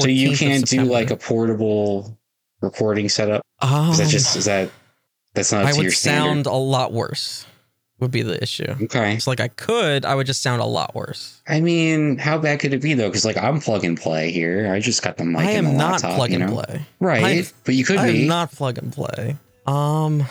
[0.00, 2.18] So you can't do like a portable
[2.60, 3.42] recording setup?
[3.62, 3.68] Is
[3.98, 4.70] that Um, just is that
[5.34, 7.46] that's not I would sound a lot worse.
[8.00, 8.74] Would be the issue.
[8.82, 9.14] Okay.
[9.14, 11.40] It's like I could, I would just sound a lot worse.
[11.46, 13.08] I mean, how bad could it be though?
[13.08, 14.72] Because like I'm plug and play here.
[14.72, 16.16] I just got the mic I and the am not laptop.
[16.16, 16.60] plug you and know?
[16.62, 16.86] play.
[17.00, 18.22] Right, I- but you could I be.
[18.22, 19.36] am not plug and play.
[19.66, 20.24] Um,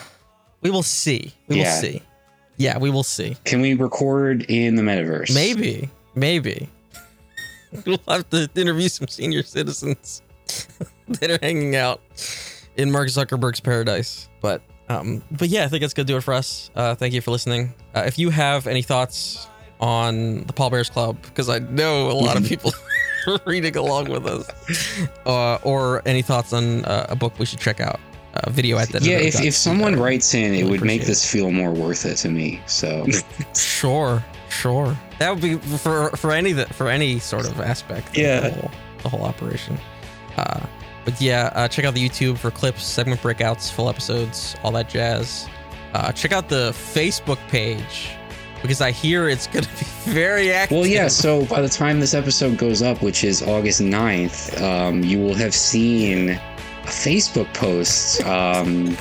[0.61, 1.33] we will see.
[1.47, 1.63] We Yeah.
[1.73, 2.01] will see.
[2.57, 3.35] Yeah, we will see.
[3.45, 5.33] Can we record in the metaverse?
[5.33, 6.69] Maybe, maybe
[7.85, 10.21] we'll have to interview some senior citizens
[11.07, 12.01] that are hanging out
[12.75, 14.27] in Mark Zuckerberg's paradise.
[14.41, 16.69] But um, but yeah, I think that's gonna do it for us.
[16.75, 17.73] Uh, thank you for listening.
[17.95, 19.47] Uh, if you have any thoughts
[19.79, 22.71] on the Paul Bears Club, because I know a lot of people
[23.27, 24.49] are reading along with us,
[25.25, 27.99] uh, or any thoughts on uh, a book we should check out,
[28.35, 29.03] uh, video at that.
[29.03, 32.29] Yeah, if, if someone writes in, it would make this feel more worth it to
[32.29, 32.61] me.
[32.65, 33.05] So
[33.55, 34.97] Sure, sure.
[35.19, 38.17] That would be for for any for any sort of aspect.
[38.17, 38.39] Yeah.
[38.41, 38.71] the whole,
[39.03, 39.77] the whole operation.
[40.37, 40.65] Uh,
[41.05, 44.89] but yeah, uh, check out the YouTube for clips, segment breakouts, full episodes, all that
[44.89, 45.47] jazz.
[45.93, 48.11] Uh, check out the Facebook page
[48.61, 50.77] because I hear it's going to be very active.
[50.77, 51.07] Well, yeah.
[51.07, 55.35] So by the time this episode goes up, which is August 9th, um, you will
[55.35, 56.39] have seen a
[56.87, 58.95] Facebook post um,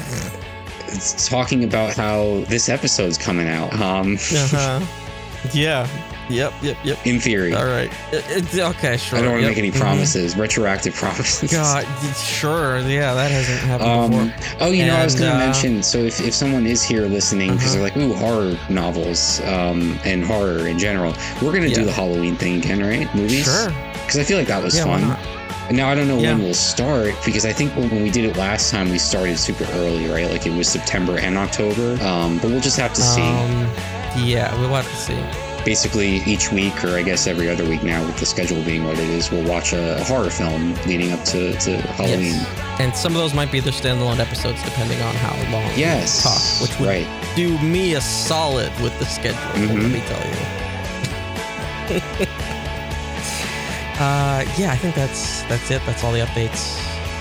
[1.28, 3.72] talking about how this episode's coming out.
[3.80, 4.84] Um, Uh-huh.
[5.52, 5.88] Yeah.
[6.28, 6.52] Yep.
[6.62, 6.76] Yep.
[6.84, 7.06] Yep.
[7.06, 7.90] in theory, All right.
[8.12, 8.96] It- it- okay.
[8.96, 9.18] Sure.
[9.18, 9.50] I don't want to Yep.
[9.50, 9.80] make any Mhm.
[9.80, 11.50] promises, retroactive promises.
[11.50, 11.86] God.
[12.16, 12.78] Sure.
[12.80, 13.14] Yeah.
[13.14, 14.34] That hasn't happened Um, before.
[14.60, 15.82] oh, you know, I was going to uh, mention.
[15.82, 17.74] So, if, if someone is here listening, because Uh-huh.
[17.74, 21.92] they're like, "Ooh, horror novels um, and horror in general," we're going to do the
[21.92, 23.12] Halloween thing again, right?
[23.14, 23.44] Movies.
[23.44, 23.72] Sure.
[24.04, 24.84] Because I feel like that was Yeah.
[24.84, 25.16] Fun.
[25.70, 26.32] now I don't know Yeah.
[26.34, 29.38] when we'll start because I think when when we did it last time, we started
[29.38, 30.30] super early, right?
[30.30, 31.98] Like it was September and October.
[32.04, 33.22] Um, but we'll just have to see.
[33.22, 33.68] Um,
[34.18, 35.16] yeah, we'll have to see.
[35.64, 38.98] Basically, each week, or I guess every other week now, with the schedule being what
[38.98, 42.34] it is, we'll watch a, a horror film leading up to, to Halloween.
[42.34, 42.80] Yes.
[42.80, 46.18] And some of those might be their standalone episodes, depending on how long Yes.
[46.18, 47.36] we talk, which would right.
[47.36, 49.38] do me a solid with the schedule.
[49.54, 49.92] Let Mhm.
[49.92, 50.36] me tell you.
[54.00, 55.82] uh, yeah, I think that's that's it.
[55.86, 56.76] That's all the updates.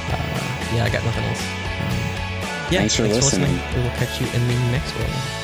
[0.09, 1.41] Uh, yeah, I got nothing else.
[1.81, 3.53] Um, Thanks for listening.
[3.75, 5.40] We will catch you in the next one.